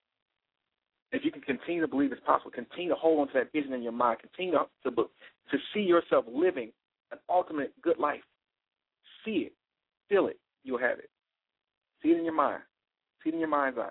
[1.11, 3.73] If you can continue to believe it's possible, continue to hold on to that vision
[3.73, 6.71] in your mind, continue to to, to see yourself living
[7.11, 8.21] an ultimate good life
[9.25, 9.53] see it,
[10.07, 11.09] feel it, you'll have it.
[12.01, 12.61] See it in your mind.
[13.23, 13.89] See it in your mind's eye.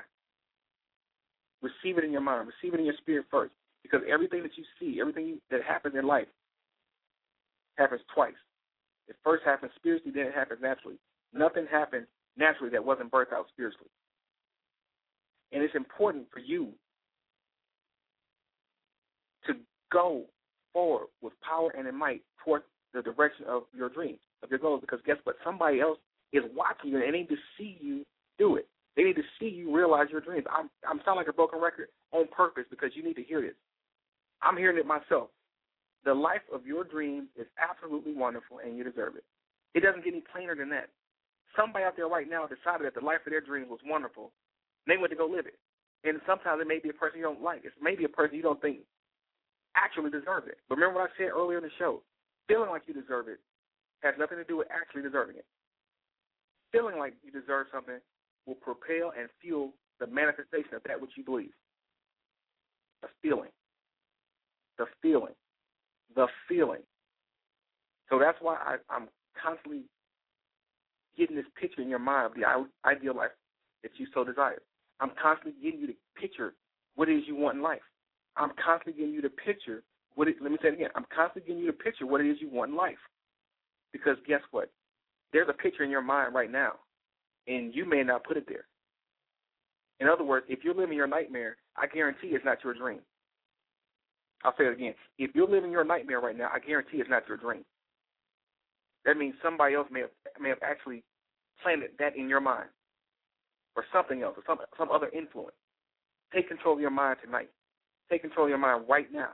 [1.61, 2.49] Receive it in your mind.
[2.49, 3.53] Receive it in your spirit first.
[3.85, 6.27] Because everything that you see, everything that happens in life
[7.77, 8.35] happens twice.
[9.07, 10.97] It first happens spiritually, then it happens naturally.
[11.33, 13.91] Nothing happened naturally that wasn't birthed out spiritually.
[15.53, 16.71] And it's important for you
[19.47, 19.55] to
[19.93, 20.25] go
[20.73, 24.81] forward with power and in might toward the direction of your dreams of your goals
[24.81, 25.37] because guess what?
[25.45, 25.99] Somebody else
[26.33, 28.05] is watching you and they need to see you
[28.39, 28.69] do it.
[28.97, 30.47] They need to see you realize your dreams.
[30.51, 33.55] I'm I'm sound like a broken record on purpose because you need to hear this.
[34.45, 35.31] I'm hearing it myself.
[36.05, 39.25] The life of your dreams is absolutely wonderful and you deserve it.
[39.73, 40.93] It doesn't get any plainer than that.
[41.57, 44.31] Somebody out there right now decided that the life of their dreams was wonderful.
[44.87, 45.59] They went to go live it.
[46.05, 47.65] And sometimes it may be a person you don't like.
[47.65, 48.85] It's maybe a person you don't think
[49.77, 50.59] actually deserves it.
[50.69, 52.03] But remember what I said earlier in the show.
[52.47, 53.41] Feeling like you deserve it
[54.03, 55.47] has nothing to do with actually deserving it.
[56.73, 57.99] Feeling like you deserve something
[58.47, 61.57] will propel and fuel the manifestation of that which you believe.
[63.03, 63.51] A feeling.
[64.79, 65.35] The feeling.
[66.15, 66.83] The feeling.
[68.11, 69.09] So that's why I, I'm
[69.41, 69.83] constantly
[71.17, 72.45] getting this picture in your mind of the
[72.89, 73.31] ideal life
[73.83, 74.63] that you so desire.
[75.01, 76.55] I'm constantly getting you to picture
[76.97, 77.83] what it is you want in life.
[78.37, 79.83] I'm constantly getting you to picture
[80.15, 80.91] what it, let me say it again.
[80.95, 82.99] I'm constantly getting you to picture what it is you want in life.
[83.93, 84.71] Because guess what?
[85.33, 86.75] There's a picture in your mind right now,
[87.49, 88.67] and you may not put it there.
[90.01, 93.01] In other words, if you're living your nightmare, I guarantee it's not your dream.
[94.45, 94.95] I'll say it again.
[95.19, 97.65] If you're living your nightmare right now, I guarantee it's not your dream.
[99.05, 101.03] That means somebody else may have may have actually
[101.63, 102.69] planted that in your mind,
[103.77, 105.57] or something else, or some some other influence.
[106.35, 107.51] Take control of your mind tonight.
[108.11, 109.31] take control of your mind right now.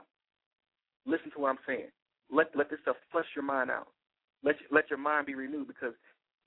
[1.05, 1.89] Listen to what I'm saying.
[2.31, 3.87] Let let this stuff flush your mind out.
[4.43, 5.93] Let let your mind be renewed because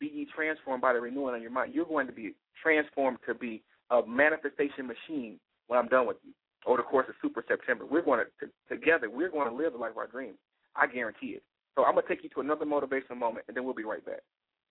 [0.01, 1.75] be ye transformed by the renewing of your mind.
[1.75, 6.33] You're going to be transformed to be a manifestation machine when I'm done with you
[6.67, 7.85] over the course of Super September.
[7.87, 9.11] We're going to, to together.
[9.11, 10.37] We're going to live the life of our dreams.
[10.77, 11.43] I guarantee it.
[11.77, 14.05] So I'm going to take you to another motivational moment, and then we'll be right
[14.05, 14.21] back.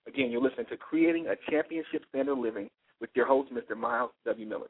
[0.08, 2.70] Again, you're listening to Creating a Championship Standard Living
[3.00, 3.78] with your host, Mr.
[3.78, 4.46] Myles W.
[4.46, 4.68] Miller.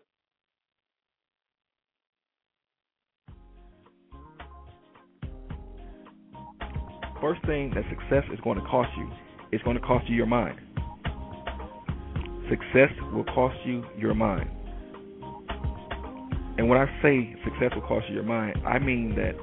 [7.22, 9.10] First thing that success is going to cost you
[9.54, 10.60] is going to cost you your mind.
[12.50, 14.50] Success will cost you your mind.
[16.58, 19.34] And when I say success will cost you your mind, I mean that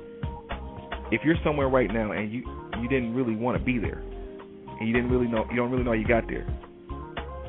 [1.10, 2.42] if you're somewhere right now and you
[2.80, 3.98] you didn't really want to be there,
[4.78, 6.46] and you didn't really know you don't really know how you got there,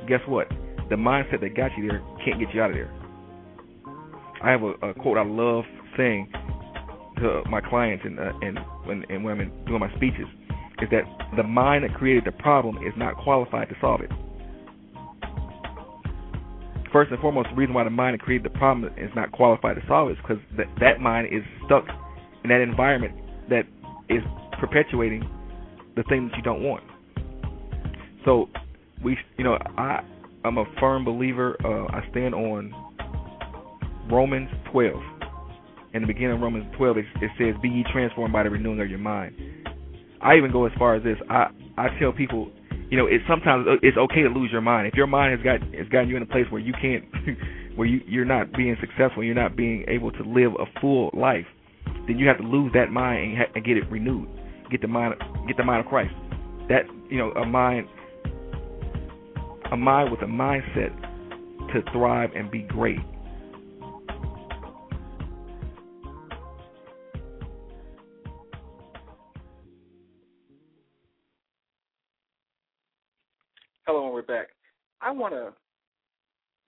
[0.07, 0.47] guess what?
[0.89, 2.91] The mindset that got you there can't get you out of there.
[4.43, 5.63] I have a, a quote I love
[5.95, 6.31] saying
[7.17, 10.25] to my clients and uh, and when and when I'm doing my speeches
[10.81, 11.03] is that
[11.37, 14.09] the mind that created the problem is not qualified to solve it.
[16.91, 19.81] First and foremost, the reason why the mind created the problem is not qualified to
[19.87, 21.85] solve it is because that, that mind is stuck
[22.43, 23.13] in that environment
[23.49, 23.63] that
[24.09, 24.21] is
[24.59, 25.23] perpetuating
[25.95, 26.83] the thing that you don't want.
[28.25, 28.49] So
[29.03, 30.01] we, you know, I
[30.43, 31.55] I'm a firm believer.
[31.63, 32.73] Uh, I stand on
[34.11, 34.95] Romans 12.
[35.93, 38.79] In the beginning of Romans 12, it, it says, "Be ye transformed by the renewing
[38.79, 39.35] of your mind."
[40.21, 41.17] I even go as far as this.
[41.29, 42.51] I I tell people,
[42.91, 44.85] you know, it's sometimes uh, it's okay to lose your mind.
[44.85, 47.05] If your mind has got has gotten you in a place where you can't,
[47.77, 51.45] where you you're not being successful, you're not being able to live a full life,
[52.05, 54.27] then you have to lose that mind and, and get it renewed.
[54.69, 55.15] Get the mind
[55.47, 56.13] get the mind of Christ.
[56.67, 57.87] That you know, a mind
[59.71, 60.91] a mind with a mindset
[61.71, 62.99] to thrive and be great.
[74.21, 74.47] Back.
[75.01, 75.53] I want to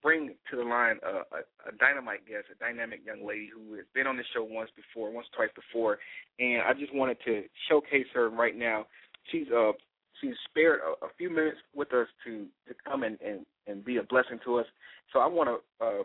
[0.01, 1.39] bring to the line a, a,
[1.69, 5.11] a dynamite guest, a dynamic young lady who has been on the show once before,
[5.11, 5.97] once twice before,
[6.39, 8.85] and I just wanted to showcase her right now.
[9.31, 9.71] She's uh
[10.19, 13.97] she's spared a, a few minutes with us to to come and and, and be
[13.97, 14.65] a blessing to us.
[15.13, 16.03] So I want to, uh,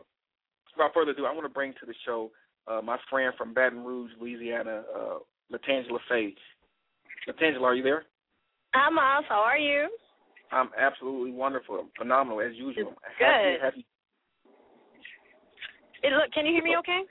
[0.76, 2.30] without further ado, I want to bring to the show
[2.68, 5.18] uh, my friend from Baton Rouge, Louisiana, uh,
[5.52, 6.34] Latangela Faye.
[7.26, 8.04] Latangela, are you there?
[8.74, 9.24] Hi, Myles.
[9.28, 9.88] How are you?
[10.52, 12.94] I'm absolutely wonderful, phenomenal as usual.
[13.18, 13.26] Good.
[13.26, 13.86] Happy, happy.
[16.02, 17.02] Hey, look, can you hear me okay?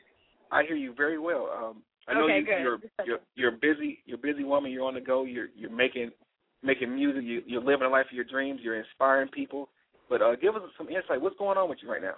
[0.51, 1.49] I hear you very well.
[1.55, 2.61] Um, I know okay, you, good.
[2.61, 3.99] you're you're you're busy.
[4.05, 4.71] You're a busy woman.
[4.71, 5.23] You're on the go.
[5.23, 6.11] You're you're making
[6.63, 7.23] making music.
[7.23, 8.61] You, you're living the life of your dreams.
[8.63, 9.69] You're inspiring people.
[10.09, 11.21] But uh, give us some insight.
[11.21, 12.15] What's going on with you right now?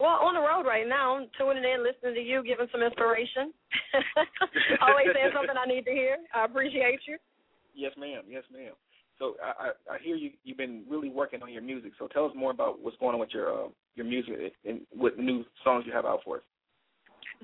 [0.00, 3.52] Well, on the road right now, I'm tuning in, listening to you, giving some inspiration.
[4.80, 6.18] Always saying something I need to hear.
[6.34, 7.18] I appreciate you.
[7.78, 8.24] Yes, ma'am.
[8.26, 8.72] Yes, ma'am.
[9.18, 10.30] So I, I, I hear you.
[10.44, 11.92] You've been really working on your music.
[11.98, 15.18] So tell us more about what's going on with your uh, your music and what
[15.18, 16.42] new songs you have out for us.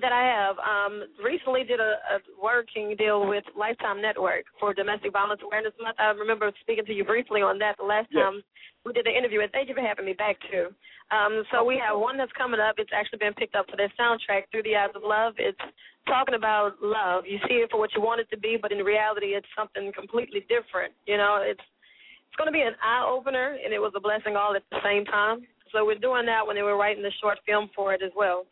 [0.01, 5.13] That I have um, recently did a, a working deal with Lifetime Network for Domestic
[5.13, 5.97] Violence Awareness Month.
[5.99, 8.23] I remember speaking to you briefly on that the last Yes.
[8.23, 8.41] time
[8.85, 10.69] we did the interview, and thank you for having me back too.
[11.11, 12.75] Um, so we have one that's coming up.
[12.77, 15.35] It's actually been picked up for their soundtrack, Through the Eyes of Love.
[15.37, 15.59] It's
[16.07, 17.23] talking about love.
[17.27, 19.91] You see it for what you want it to be, but in reality, it's something
[19.93, 20.93] completely different.
[21.05, 24.35] You know, it's it's going to be an eye opener, and it was a blessing
[24.35, 25.45] all at the same time.
[25.71, 28.45] So we're doing that when they were writing the short film for it as well.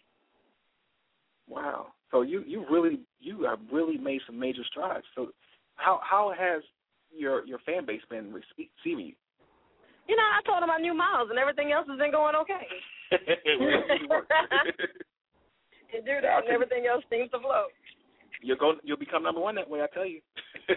[1.47, 1.87] Wow.
[2.11, 5.05] So you you really you have really made some major strides.
[5.15, 5.29] So
[5.75, 6.61] how how has
[7.15, 9.15] your your fan base been receiving you?
[10.07, 12.67] You know, I told them I knew Myles, and everything else has been going okay.
[15.91, 17.67] You do that, and everything else seems to flow.
[18.41, 18.73] You'll go.
[18.83, 19.81] You'll become number one that way.
[19.81, 20.21] I tell you.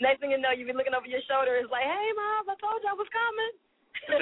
[0.00, 1.56] Next thing you know, you'll be looking over your shoulder.
[1.56, 3.52] And it's like, hey, Myles, I told you I was coming.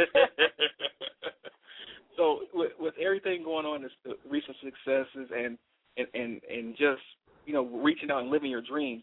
[2.17, 5.59] so with, with everything going on, this the recent successes and
[5.97, 7.03] and and and just
[7.47, 9.03] you know reaching out and living your dreams,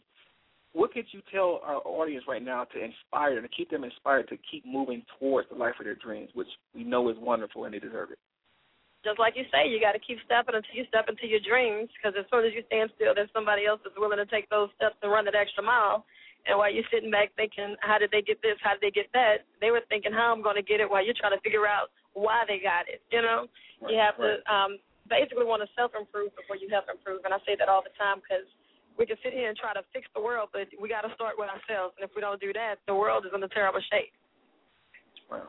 [0.73, 4.37] what could you tell our audience right now to inspire to keep them inspired to
[4.49, 7.79] keep moving towards the life of their dreams, which we know is wonderful and they
[7.79, 8.19] deserve it.
[9.03, 11.87] Just like you say, you got to keep stepping until you step into your dreams.
[11.95, 14.67] Because as soon as you stand still, there's somebody else that's willing to take those
[14.75, 16.03] steps and run that extra mile.
[16.47, 18.59] And while you're sitting back thinking, how did they get this?
[18.59, 19.47] How did they get that?
[19.63, 21.91] They were thinking, how I'm going to get it while you're trying to figure out
[22.15, 23.03] why they got it.
[23.11, 23.47] You know,
[23.79, 24.39] Right, you have right.
[24.39, 24.71] to um,
[25.07, 27.23] basically want to self improve before you help improve.
[27.23, 28.47] And I say that all the time because
[28.99, 31.39] we can sit here and try to fix the world, but we got to start
[31.39, 31.95] with ourselves.
[31.95, 34.11] And if we don't do that, the world is in a terrible shape.
[35.31, 35.47] Wow.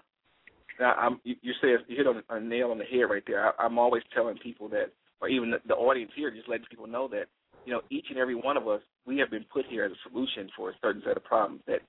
[0.81, 3.49] Now, I'm, you, you said you hit on a nail on the head right there.
[3.49, 6.87] I, I'm always telling people that or even the, the audience here, just letting people
[6.87, 7.24] know that
[7.66, 10.09] you know each and every one of us, we have been put here as a
[10.11, 11.81] solution for a certain set of problems that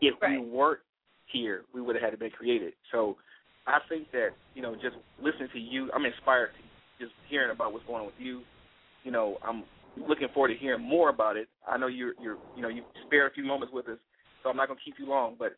[0.00, 0.40] if right.
[0.40, 0.80] we weren't
[1.26, 2.72] here, we would have had to be created.
[2.92, 3.16] So
[3.66, 6.50] I think that you know just listening to you, I'm inspired
[7.00, 8.42] just hearing about what's going on with you.
[9.04, 9.64] You know, I'm
[10.08, 11.48] looking forward to hearing more about it.
[11.66, 13.98] I know you're you're you know you spare a few moments with us,
[14.42, 15.34] so I'm not going to keep you long.
[15.36, 15.56] But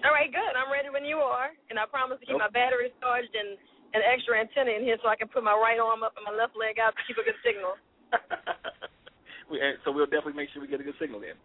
[0.00, 0.52] All right, good.
[0.56, 2.48] I'm ready when you are, and I promise to keep nope.
[2.48, 3.60] my batteries charged and
[3.92, 6.32] an extra antenna in here so I can put my right arm up and my
[6.32, 7.76] left leg out to keep a good signal.
[9.52, 11.36] we, so we'll definitely make sure we get a good signal then.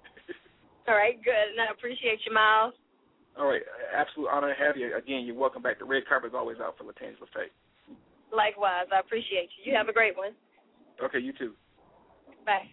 [0.88, 1.48] All right, good.
[1.52, 2.74] And I appreciate you, Myles.
[3.36, 3.62] All right,
[3.93, 4.95] absolute honor to have you.
[4.95, 5.78] Again, you're welcome back.
[5.78, 7.54] The red carpet is always out for Latangela Faye.
[8.34, 9.72] Likewise, I appreciate you.
[9.72, 10.32] You have a great one.
[11.04, 11.54] Okay, you too.
[12.45, 12.72] Bye.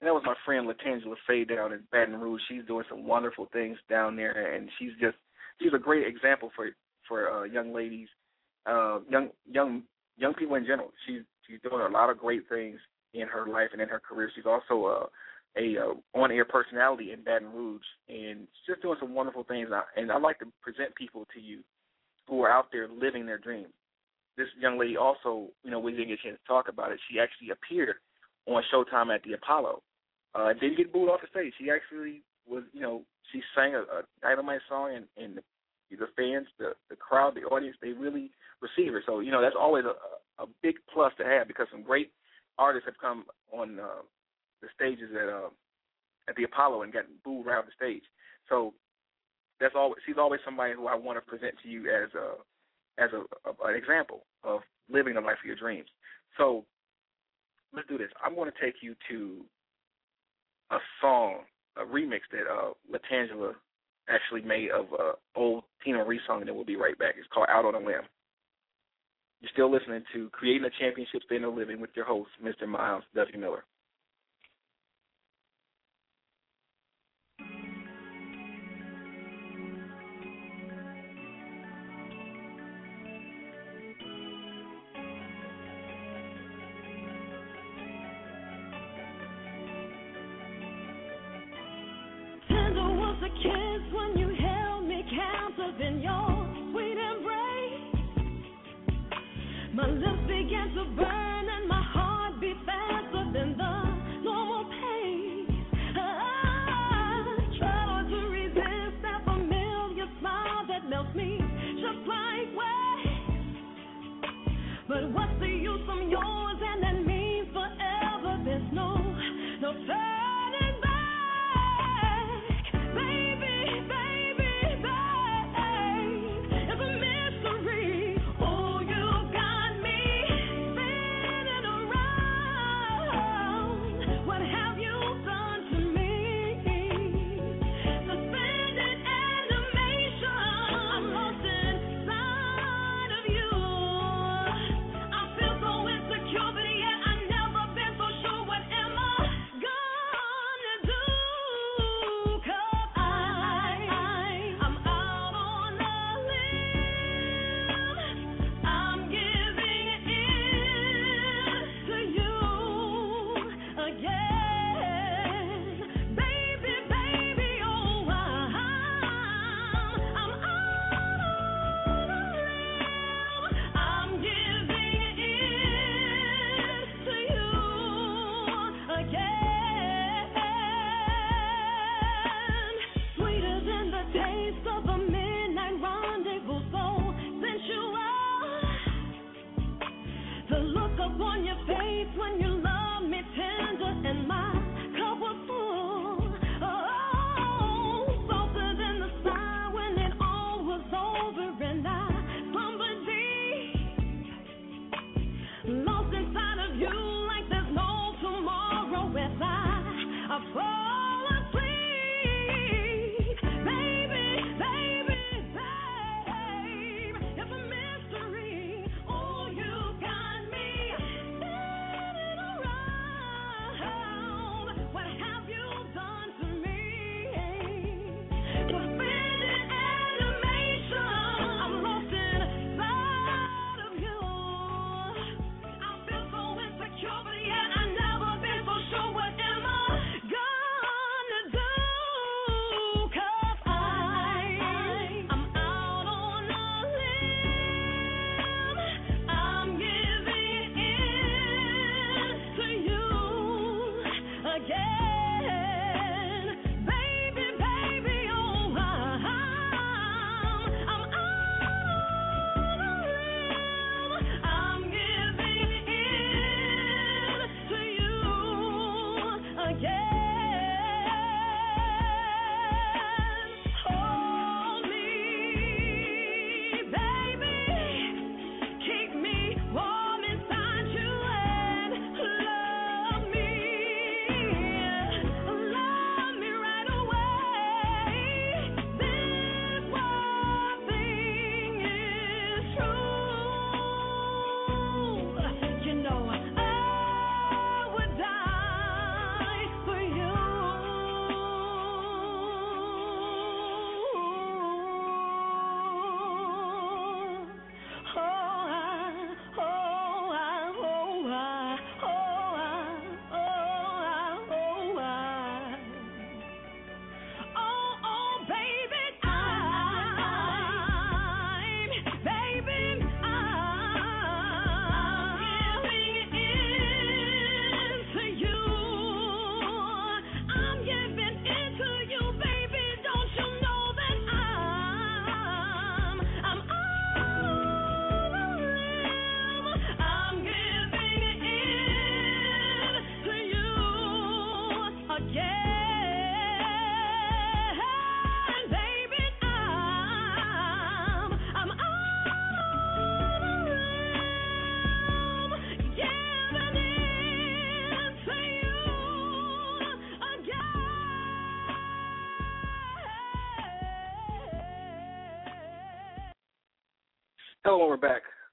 [0.00, 2.40] And that was my friend Latangela Faye down in Baton Rouge.
[2.48, 5.16] She's doing some wonderful things down there, and she's just
[5.60, 6.70] she's a great example for
[7.06, 8.08] for uh, young ladies,
[8.66, 9.82] uh, young young
[10.16, 10.90] young people in general.
[11.06, 12.78] She's she's doing a lot of great things
[13.12, 14.30] in her life and in her career.
[14.34, 15.06] She's also uh,
[15.56, 19.68] a uh, on-air personality in Baton Rouge, and she's just doing some wonderful things.
[19.96, 21.60] And I'd like to present people to you
[22.28, 23.72] who are out there living their dreams.
[24.36, 27.00] This young lady also, you know, we didn't get a chance to talk about it.
[27.10, 27.96] She actually appeared
[28.46, 29.82] on Showtime at the Apollo.
[30.34, 31.52] Uh, didn't get booed off the stage.
[31.58, 33.02] She actually was, you know,
[33.32, 35.38] she sang a, a dynamite song, and, and
[35.90, 39.02] the, fans, the the crowd, the audience, they really received her.
[39.04, 42.12] So, you know, that's always a, a big plus to have because some great
[42.58, 44.02] artists have come on uh,
[44.62, 45.48] the stages at uh,
[46.28, 48.04] at the Apollo and gotten booed around the stage.
[48.48, 48.74] So
[49.60, 53.10] that's always she's always somebody who I want to present to you as a as
[53.12, 55.88] a, a an example of living the life of your dreams.
[56.36, 56.64] So
[57.74, 58.10] let's do this.
[58.24, 59.44] I'm going to take you to
[60.70, 61.40] a song,
[61.76, 63.54] a remix that uh, Latangela
[64.08, 67.14] actually made of a old Teena Marie song, and then we'll be right back.
[67.18, 68.02] It's called Out on a Limb.
[69.40, 72.68] You're still listening to Creating a Championship Standard Living with your host, Mr.
[72.68, 73.38] Myles W.
[73.38, 73.64] Miller.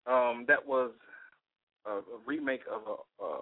[0.07, 0.91] Um, that was
[1.85, 3.39] a, a remake of a, a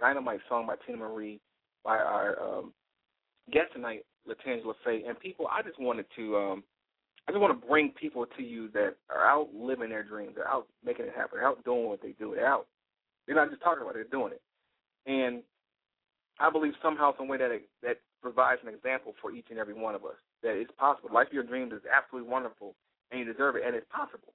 [0.00, 1.40] Dynamite song by Teena Marie
[1.84, 2.72] by our um,
[3.50, 5.04] guest tonight, Latangela Faye.
[5.06, 6.64] And people, I just wanted to, um,
[7.26, 10.32] I just want to bring people to you that are out living their dreams.
[10.34, 11.38] They're out making it happen.
[11.38, 12.32] They're out doing what they do.
[12.34, 12.66] They're out.
[13.26, 14.06] They're not just talking about it.
[14.10, 14.42] They're doing it.
[15.06, 15.42] And
[16.38, 19.74] I believe somehow, some way that it, that provides an example for each and every
[19.74, 21.10] one of us that it's possible.
[21.12, 22.74] Life of your dreams is absolutely wonderful,
[23.10, 24.34] and you deserve it, and it's possible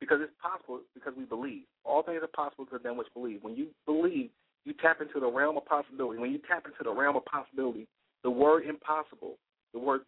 [0.00, 1.62] because it's possible because we believe.
[1.84, 3.42] All things are possible to them which believe.
[3.42, 4.30] When you believe,
[4.64, 6.18] you tap into the realm of possibility.
[6.18, 7.86] When you tap into the realm of possibility,
[8.22, 9.38] the word impossible,
[9.72, 10.02] the word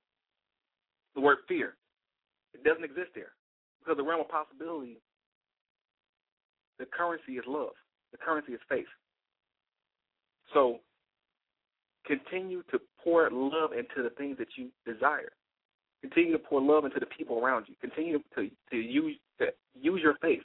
[1.15, 1.75] the word fear,
[2.55, 3.33] it doesn't exist there.
[3.81, 4.99] Because the realm of possibility,
[6.79, 7.75] the currency is love.
[8.13, 8.87] The currency is faith.
[10.55, 10.79] So
[12.07, 15.33] continue to pour love into the things that you desire.
[16.03, 17.75] Continue to pour love into the people around you.
[17.81, 19.47] Continue to to use to
[19.79, 20.43] use your faith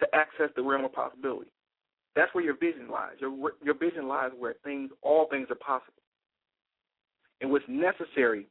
[0.00, 1.50] to access the realm of possibility.
[2.14, 3.14] That's where your vision lies.
[3.20, 6.02] Your your vision lies where things all things are possible.
[7.40, 8.46] And what's necessary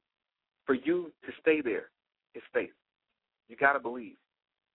[0.66, 1.90] for you to stay there
[2.36, 2.74] is faith.
[3.50, 4.16] You got to believe.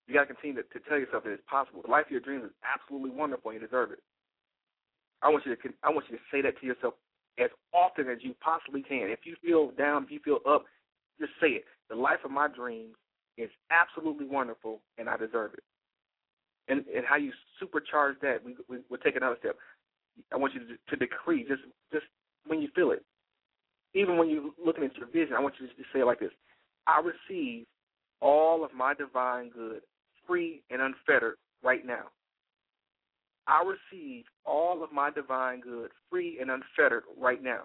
[0.07, 1.83] You got to continue to, to tell yourself that it's possible.
[1.83, 4.03] The life of your dreams is absolutely wonderful, and you deserve it.
[5.23, 6.95] I want you to I want you to say that to yourself
[7.39, 9.09] as often as you possibly can.
[9.09, 10.65] If you feel down, if you feel up,
[11.21, 11.64] just say it.
[11.89, 12.95] The life of my dreams
[13.37, 15.62] is absolutely wonderful, and I deserve it.
[16.68, 19.57] And and how you supercharge that, we, we we'll take another step.
[20.33, 21.62] I want you to, to decree just
[21.93, 22.05] just
[22.47, 23.05] when you feel it,
[23.95, 25.35] even when you're looking at your vision.
[25.37, 26.33] I want you to just say it like this:
[26.87, 27.66] I receive
[28.21, 29.81] all of my divine good,
[30.27, 32.05] free and unfettered, right now.
[33.47, 37.64] I receive all of my divine good, free and unfettered, right now.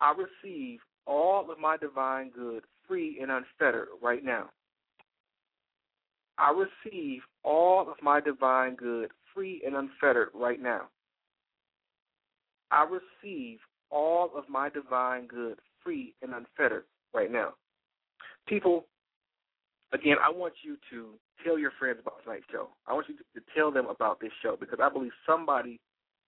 [0.00, 4.50] I receive all of my divine good, free and unfettered, right now.
[6.38, 10.88] I receive all of my divine good, free and unfettered, right now.
[12.70, 13.58] I receive
[13.90, 16.84] all of my divine good, free and unfettered,
[17.14, 17.54] right now.
[18.46, 18.86] People,
[19.92, 21.10] again, I want you to
[21.44, 22.68] tell your friends about tonight's show.
[22.86, 23.22] I want you to,
[23.56, 25.80] tell them about this show because I believe somebody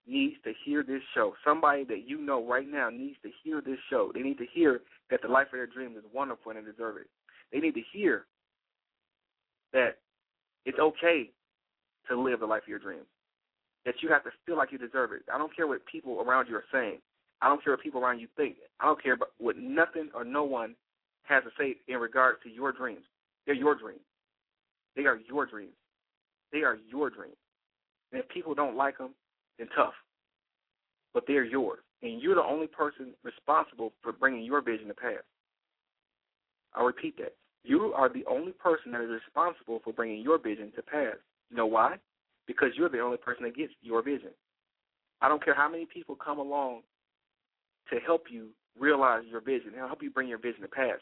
[0.09, 1.35] needs to hear this show.
[1.45, 4.11] Somebody that you know right now needs to hear this show.
[4.15, 4.81] They need to hear
[5.11, 7.07] that the life of their dreams is wonderful and they deserve it.
[7.53, 8.27] They need to hear
[9.73, 9.99] that
[10.65, 11.31] it's okay
[12.09, 13.07] to live the life of your dreams.
[13.85, 15.23] That you have to feel like you deserve it.
[15.33, 16.99] I don't care what people around you are saying.
[17.41, 18.57] I don't care what people around you think.
[18.81, 20.75] I don't care about what nothing or no one
[21.23, 23.05] has to say in regards to your dreams.
[23.47, 24.01] They're your dreams.
[24.97, 25.73] They are your dreams.
[26.53, 27.37] They are your dreams.
[28.13, 29.15] And if people don't like them,
[29.59, 29.95] then tough.
[31.15, 31.81] But they're yours.
[32.03, 35.23] And you're the only person responsible for bringing your vision to pass.
[36.75, 37.35] I'll repeat that.
[37.65, 41.17] You are the only person that is responsible for bringing your vision to pass.
[41.51, 41.97] You know why?
[42.47, 44.31] Because you're the only person that gets your vision.
[45.21, 46.83] I don't care how many people come along
[47.93, 48.49] to help you
[48.79, 51.01] realize your vision, and help you bring your vision to pass.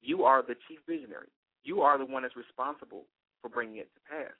[0.00, 1.28] You are the chief visionary.
[1.62, 3.04] You are the one that's responsible
[3.40, 4.32] for bringing it to pass.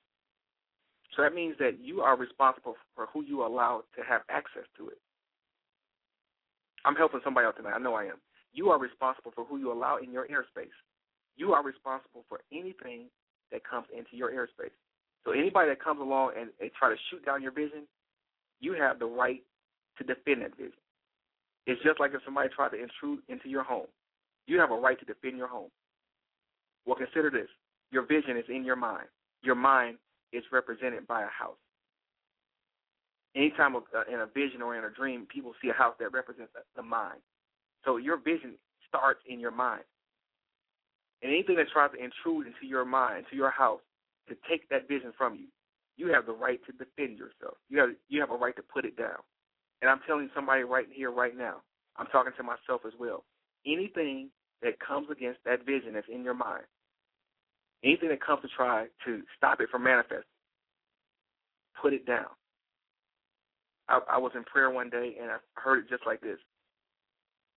[1.14, 4.88] So that means that you are responsible for who you allow to have access to
[4.88, 4.98] it.
[6.84, 7.74] I'm helping somebody out tonight.
[7.74, 8.16] I know I am.
[8.52, 10.74] You are responsible for who you allow in your airspace.
[11.36, 13.06] You are responsible for anything
[13.50, 14.74] that comes into your airspace.
[15.24, 17.86] So anybody that comes along and, and try to shoot down your vision,
[18.60, 19.42] you have the right
[19.98, 20.72] to defend that vision.
[21.66, 23.86] It's just like if somebody tried to intrude into your home.
[24.46, 25.70] You have a right to defend your home.
[26.84, 27.48] Well, consider this.
[27.92, 29.06] Your vision is in your mind.
[29.42, 29.98] Your mind
[30.32, 31.58] is represented by a house.
[33.34, 33.74] Anytime
[34.12, 37.20] in a vision or in a dream, people see a house that represents the mind.
[37.84, 38.54] So your vision
[38.88, 39.84] starts in your mind.
[41.22, 43.80] And anything that tries to intrude into your mind, to your house,
[44.28, 45.46] to take that vision from you,
[45.96, 47.56] you have the right to defend yourself.
[47.68, 49.20] You have you have a right to put it down.
[49.80, 51.56] And I'm telling somebody right here, right now,
[51.96, 53.24] I'm talking to myself as well.
[53.66, 54.30] Anything
[54.62, 56.64] that comes against that vision that's in your mind,
[57.84, 60.22] anything that comes to try to stop it from manifesting,
[61.80, 62.26] put it down.
[63.88, 66.38] I, I was in prayer one day and I heard it just like this.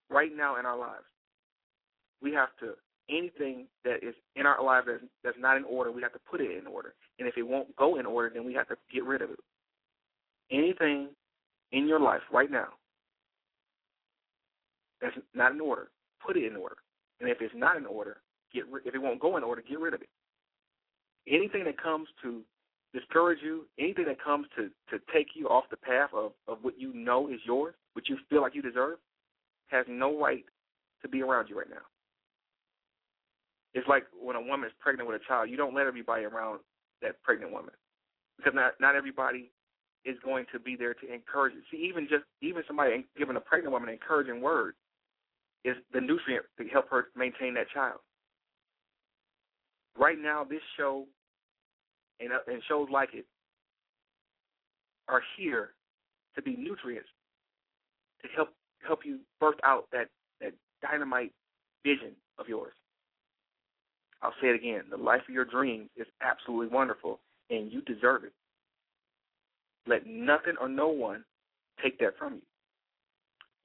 [0.10, 1.06] Right now in our lives,
[2.22, 2.74] we have to
[3.10, 6.42] anything that is in our lives that's, that's not in order, we have to put
[6.42, 6.94] it in order.
[7.20, 9.40] And if it won't go in order, then we have to get rid of it.
[10.52, 11.10] Anything
[11.72, 12.68] in your life right now
[15.02, 15.90] that's not in order,
[16.26, 16.78] put it in order.
[17.20, 18.18] And if it's not in order,
[18.54, 20.10] get rid, if it won't go in order, get rid of it.
[21.28, 22.42] Anything that comes to
[22.94, 26.80] discourage you, anything that comes to to take you off the path of of what
[26.80, 28.98] you know is yours, what you feel like you deserve,
[29.68, 30.46] has no right
[31.02, 31.86] to be around you right now.
[33.74, 36.60] It's like when a woman is pregnant with a child, you don't let everybody around
[37.02, 37.74] that pregnant woman
[38.38, 39.52] because not not everybody
[40.06, 41.54] is going to be there to encourage.
[41.72, 44.76] See, even just even somebody giving a pregnant woman an encouraging word
[45.66, 48.00] is the nutrient to help her maintain that child.
[49.98, 51.06] Right now, this show
[52.20, 53.26] and, uh, and shows like it
[55.08, 55.72] are here
[56.36, 57.10] to be nutrients
[58.22, 58.50] to help
[58.86, 60.10] help you birth out that
[60.42, 61.32] that dynamite
[61.84, 62.74] vision of yours.
[64.22, 68.24] I'll say it again: the life of your dreams is absolutely wonderful, and you deserve
[68.24, 68.34] it.
[69.88, 71.24] Let nothing or no one
[71.82, 72.42] take that from you.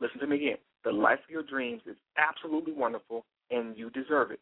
[0.01, 0.59] Listen to me again.
[0.85, 4.41] The life of your dreams is absolutely wonderful, and you deserve it.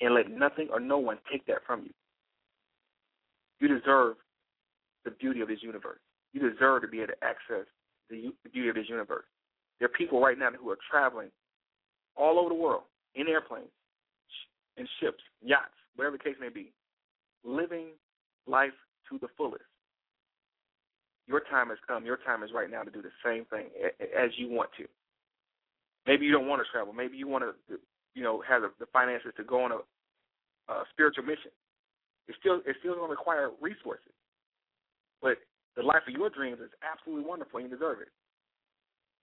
[0.00, 1.90] And let nothing or no one take that from you.
[3.60, 4.16] You deserve
[5.04, 6.00] the beauty of this universe.
[6.32, 7.66] You deserve to be able to access
[8.10, 9.24] the beauty of this universe.
[9.78, 11.28] There are people right now who are traveling
[12.16, 12.82] all over the world
[13.14, 13.68] in airplanes,
[14.76, 16.72] in ships, yachts, whatever the case may be,
[17.44, 17.88] living
[18.46, 18.72] life
[19.08, 19.64] to the fullest.
[21.26, 22.04] Your time has come.
[22.04, 23.66] Your time is right now to do the same thing
[24.16, 24.84] as you want to.
[26.06, 26.92] Maybe you don't want to travel.
[26.92, 27.78] Maybe you want to,
[28.14, 31.50] you know, have the finances to go on a, a spiritual mission.
[32.28, 34.12] It's still it's still to require resources,
[35.22, 35.38] but
[35.76, 38.08] the life of your dreams is absolutely wonderful and you deserve it.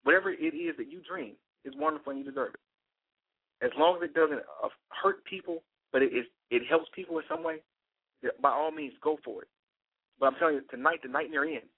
[0.04, 1.34] Whatever it is that you dream
[1.64, 3.64] is wonderful and you deserve it.
[3.64, 7.24] As long as it doesn't uh, hurt people, but it is it helps people in
[7.28, 7.58] some way,
[8.40, 9.48] by all means go for it.
[10.18, 11.72] But I'm telling you, tonight the nightmare ends.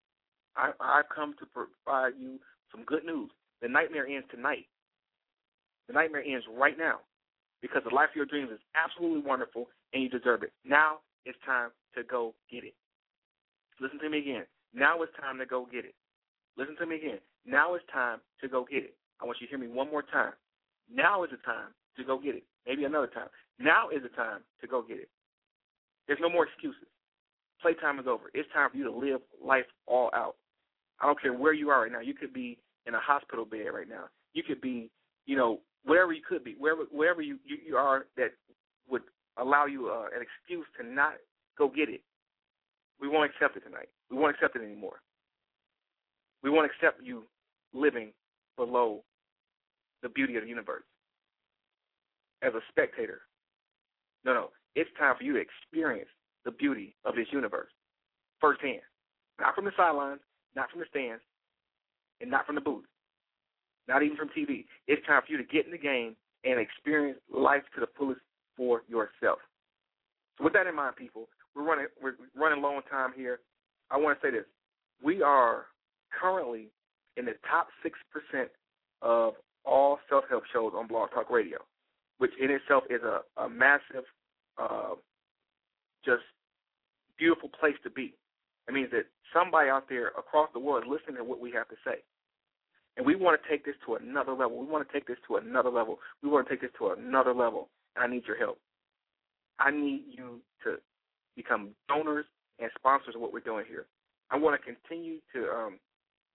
[0.56, 2.38] I, I've come to provide you
[2.72, 3.30] some good news.
[3.62, 4.66] The nightmare ends tonight.
[5.88, 7.00] The nightmare ends right now
[7.62, 10.52] because the life of your dreams is absolutely wonderful and you deserve it.
[10.64, 12.74] Now it's time to go get it.
[13.80, 14.44] Listen to me again.
[14.72, 15.94] Now it's time to go get it.
[16.56, 17.18] Listen to me again.
[17.44, 18.94] Now it's time to go get it.
[19.20, 20.32] I want you to hear me one more time.
[20.92, 22.44] Now is the time to go get it.
[22.66, 23.28] Maybe another time.
[23.58, 25.08] Now is the time to go get it.
[26.06, 26.88] There's no more excuses.
[27.60, 28.24] Playtime is over.
[28.34, 30.36] It's time for you to live life all out.
[31.00, 32.00] I don't care where you are right now.
[32.00, 34.04] You could be in a hospital bed right now.
[34.32, 34.90] You could be,
[35.26, 38.32] you know, wherever you could be, wherever wherever you you, you are that
[38.88, 39.02] would
[39.38, 41.14] allow you uh, an excuse to not
[41.58, 42.02] go get it.
[43.00, 43.88] We won't accept it tonight.
[44.10, 45.00] We won't accept it anymore.
[46.42, 47.24] We won't accept you
[47.74, 48.12] living
[48.56, 49.02] below
[50.02, 50.84] the beauty of the universe
[52.42, 53.22] as a spectator.
[54.24, 54.50] No, no.
[54.74, 56.08] It's time for you to experience
[56.44, 57.70] the beauty of this universe
[58.40, 58.82] firsthand.
[59.40, 60.20] Not from the sidelines,
[60.54, 61.22] not from the stands,
[62.20, 62.84] and not from the booth,
[63.88, 64.64] not even from TV.
[64.86, 68.20] It's time for you to get in the game and experience life to the fullest
[68.56, 69.38] for yourself.
[70.38, 73.40] So with that in mind, people, we're running we're running low on time here.
[73.90, 74.44] I want to say this:
[75.02, 75.66] we are
[76.20, 76.68] currently
[77.16, 78.50] in the top six percent
[79.02, 79.34] of
[79.64, 81.58] all self-help shows on Blog Talk Radio,
[82.18, 84.04] which in itself is a, a massive,
[84.58, 84.94] uh,
[86.04, 86.22] just
[87.18, 88.14] beautiful place to be.
[88.68, 91.68] It means that somebody out there across the world is listening to what we have
[91.68, 91.96] to say.
[92.96, 94.58] And we want to take this to another level.
[94.58, 95.98] We want to take this to another level.
[96.22, 97.68] We want to take this to another level.
[97.98, 98.58] I need your help.
[99.58, 100.76] I need you to
[101.36, 102.26] become donors
[102.58, 103.86] and sponsors of what we're doing here.
[104.30, 105.78] I want to continue to um,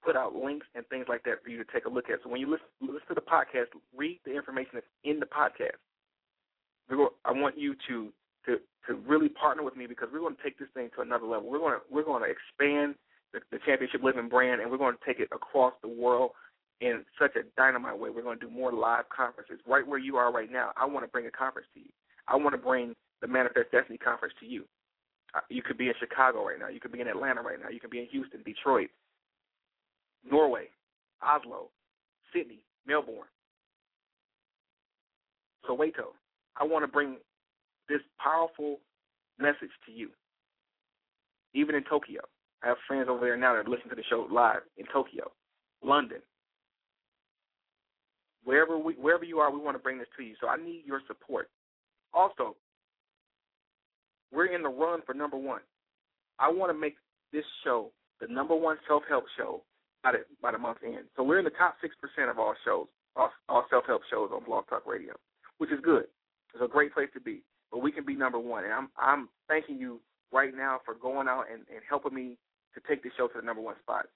[0.03, 2.19] put out links and things like that for you to take a look at.
[2.23, 5.77] So when you listen, listen to the podcast, read the information that's in the podcast.
[7.25, 8.11] I want you to
[8.45, 8.57] to
[8.87, 11.49] to really partner with me because we're going to take this thing to another level.
[11.49, 12.95] We're going to we're going to expand
[13.33, 16.31] the, the championship living brand, and we're going to take it across the world
[16.81, 18.09] in such a dynamite way.
[18.09, 20.71] We're going to do more live conferences right where you are right now.
[20.75, 21.89] I want to bring a conference to you.
[22.27, 24.65] I want to bring the Manifest Destiny conference to you.
[25.33, 26.67] Uh, you could be in Chicago right now.
[26.67, 27.69] You could be in Atlanta right now.
[27.69, 28.89] You could be in Houston, Detroit,
[30.29, 30.65] Norway,
[31.21, 31.69] Oslo,
[32.33, 33.29] Sydney, Melbourne,
[35.69, 36.13] Soweto.
[36.57, 37.17] I want to bring
[37.87, 38.79] this powerful
[39.39, 40.09] message to you,
[41.53, 42.21] even in Tokyo.
[42.63, 45.31] I have friends over there now that listen to the show live in Tokyo,
[45.83, 46.19] London.
[48.43, 50.35] Wherever we, wherever you are, we want to bring this to you.
[50.41, 51.49] So I need your support.
[52.13, 52.55] Also,
[54.33, 55.61] we're in the run for number one.
[56.39, 56.95] I want to make
[57.31, 59.61] this show the number one self help show
[60.03, 61.05] by the by the month end.
[61.15, 64.29] So we're in the top six percent of all shows, all, all self help shows
[64.33, 65.13] on Blog Talk Radio.
[65.57, 66.05] which is good.
[66.53, 67.43] It's a great place to be.
[67.71, 68.63] But we can be number one.
[68.63, 69.99] And I'm I'm thanking you
[70.33, 72.37] right now for going out and, and helping me
[72.73, 74.07] to take the show to the number one spot.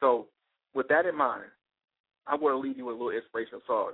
[0.00, 0.26] So
[0.74, 1.50] with that in mind,
[2.26, 3.92] I'm going to leave you with a little inspirational song.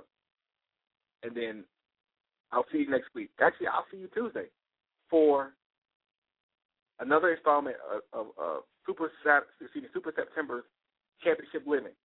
[1.23, 1.63] And then
[2.51, 3.29] I'll see you next week.
[3.41, 4.47] Actually, I'll see you Tuesday
[5.09, 5.53] for
[6.99, 10.65] another installment of, of, of Super excuse me, Super September's
[11.23, 11.95] Championship Living,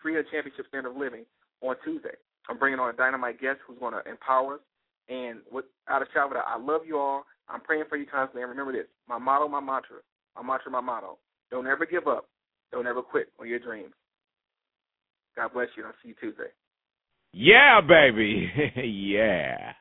[0.00, 1.24] Create a Championship Standard of Living
[1.62, 2.12] on Tuesday.
[2.48, 4.60] I'm bringing on a dynamite guest who's going to empower us.
[5.08, 7.24] And without a shadow, I love you all.
[7.48, 8.42] I'm praying for you constantly.
[8.42, 10.04] And remember this: my motto, my mantra,
[10.36, 11.18] my mantra, my motto.
[11.50, 12.28] Don't ever give up.
[12.72, 13.92] Don't ever quit on your dreams.
[15.36, 16.50] God bless you, I'll see you Tuesday.
[17.32, 18.50] Yeah, baby.
[18.76, 19.72] yeah.